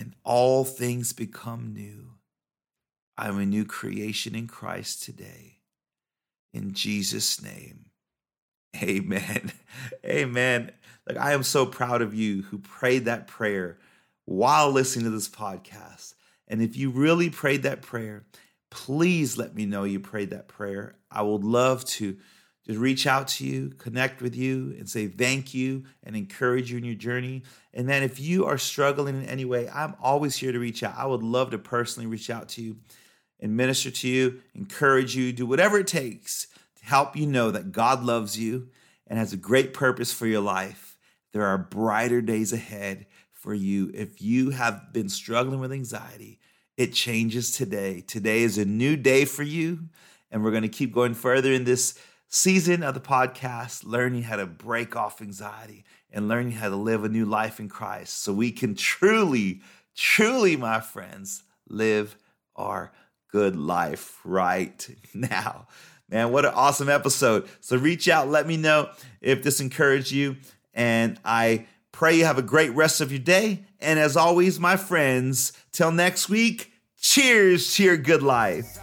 And 0.00 0.16
all 0.24 0.64
things 0.64 1.12
become 1.12 1.72
new. 1.72 2.14
I'm 3.16 3.38
a 3.38 3.46
new 3.46 3.64
creation 3.64 4.34
in 4.34 4.48
Christ 4.48 5.04
today. 5.04 5.60
In 6.52 6.72
Jesus' 6.72 7.40
name, 7.40 7.90
amen. 8.82 9.52
Amen. 10.04 10.72
Like, 11.06 11.18
I 11.18 11.34
am 11.34 11.44
so 11.44 11.66
proud 11.66 12.02
of 12.02 12.14
you 12.14 12.42
who 12.42 12.58
prayed 12.58 13.04
that 13.04 13.28
prayer 13.28 13.78
while 14.24 14.72
listening 14.72 15.04
to 15.04 15.10
this 15.10 15.28
podcast. 15.28 16.14
And 16.48 16.60
if 16.60 16.76
you 16.76 16.90
really 16.90 17.30
prayed 17.30 17.62
that 17.62 17.80
prayer, 17.80 18.24
please 18.70 19.36
let 19.36 19.54
me 19.54 19.66
know 19.66 19.84
you 19.84 20.00
prayed 20.00 20.30
that 20.30 20.48
prayer. 20.48 20.96
I 21.10 21.22
would 21.22 21.44
love 21.44 21.84
to 21.86 22.16
just 22.66 22.78
reach 22.78 23.06
out 23.06 23.28
to 23.28 23.46
you, 23.46 23.70
connect 23.70 24.20
with 24.20 24.36
you, 24.36 24.74
and 24.78 24.88
say 24.88 25.08
thank 25.08 25.54
you 25.54 25.84
and 26.02 26.14
encourage 26.14 26.70
you 26.70 26.76
in 26.76 26.84
your 26.84 26.94
journey. 26.94 27.42
And 27.72 27.88
then 27.88 28.02
if 28.02 28.20
you 28.20 28.44
are 28.44 28.58
struggling 28.58 29.16
in 29.16 29.28
any 29.28 29.46
way, 29.46 29.70
I'm 29.70 29.94
always 30.02 30.36
here 30.36 30.52
to 30.52 30.58
reach 30.58 30.82
out. 30.82 30.94
I 30.96 31.06
would 31.06 31.22
love 31.22 31.50
to 31.50 31.58
personally 31.58 32.06
reach 32.06 32.28
out 32.28 32.50
to 32.50 32.62
you 32.62 32.76
and 33.40 33.56
minister 33.56 33.90
to 33.90 34.08
you, 34.08 34.40
encourage 34.54 35.16
you, 35.16 35.32
do 35.32 35.46
whatever 35.46 35.78
it 35.78 35.86
takes 35.86 36.48
to 36.76 36.84
help 36.84 37.16
you 37.16 37.26
know 37.26 37.50
that 37.50 37.72
God 37.72 38.04
loves 38.04 38.38
you 38.38 38.68
and 39.06 39.18
has 39.18 39.32
a 39.32 39.38
great 39.38 39.72
purpose 39.72 40.12
for 40.12 40.26
your 40.26 40.42
life. 40.42 40.98
There 41.32 41.46
are 41.46 41.56
brighter 41.56 42.20
days 42.20 42.52
ahead 42.52 43.06
for 43.32 43.54
you 43.54 43.90
if 43.94 44.20
you 44.20 44.50
have 44.50 44.92
been 44.92 45.08
struggling 45.08 45.60
with 45.60 45.72
anxiety 45.72 46.38
it 46.78 46.92
changes 46.94 47.50
today. 47.50 48.00
Today 48.06 48.42
is 48.42 48.56
a 48.56 48.64
new 48.64 48.96
day 48.96 49.24
for 49.24 49.42
you. 49.42 49.80
And 50.30 50.44
we're 50.44 50.52
going 50.52 50.62
to 50.62 50.68
keep 50.68 50.94
going 50.94 51.12
further 51.12 51.52
in 51.52 51.64
this 51.64 51.98
season 52.28 52.84
of 52.84 52.94
the 52.94 53.00
podcast, 53.00 53.84
learning 53.84 54.22
how 54.22 54.36
to 54.36 54.46
break 54.46 54.94
off 54.94 55.20
anxiety 55.20 55.84
and 56.12 56.28
learning 56.28 56.52
how 56.52 56.68
to 56.68 56.76
live 56.76 57.02
a 57.02 57.08
new 57.08 57.24
life 57.24 57.58
in 57.58 57.68
Christ 57.68 58.22
so 58.22 58.32
we 58.32 58.52
can 58.52 58.76
truly, 58.76 59.60
truly, 59.96 60.56
my 60.56 60.80
friends, 60.80 61.42
live 61.68 62.16
our 62.54 62.92
good 63.32 63.56
life 63.56 64.20
right 64.24 64.88
now. 65.14 65.66
Man, 66.08 66.30
what 66.30 66.44
an 66.44 66.52
awesome 66.54 66.88
episode. 66.88 67.48
So 67.60 67.76
reach 67.76 68.08
out, 68.08 68.28
let 68.28 68.46
me 68.46 68.56
know 68.56 68.90
if 69.20 69.42
this 69.42 69.60
encouraged 69.60 70.12
you. 70.12 70.36
And 70.72 71.18
I 71.24 71.66
pray 71.90 72.14
you 72.14 72.24
have 72.24 72.38
a 72.38 72.42
great 72.42 72.70
rest 72.70 73.00
of 73.00 73.10
your 73.10 73.18
day. 73.18 73.64
And 73.80 73.98
as 73.98 74.16
always, 74.16 74.58
my 74.58 74.76
friends, 74.76 75.52
till 75.72 75.92
next 75.92 76.28
week, 76.28 76.72
cheers 76.98 77.74
to 77.74 77.84
your 77.84 77.96
good 77.96 78.22
life. 78.22 78.78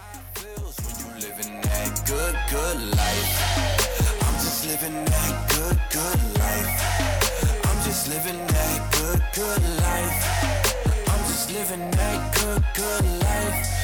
Good, 12.74 13.04
life. 13.20 13.75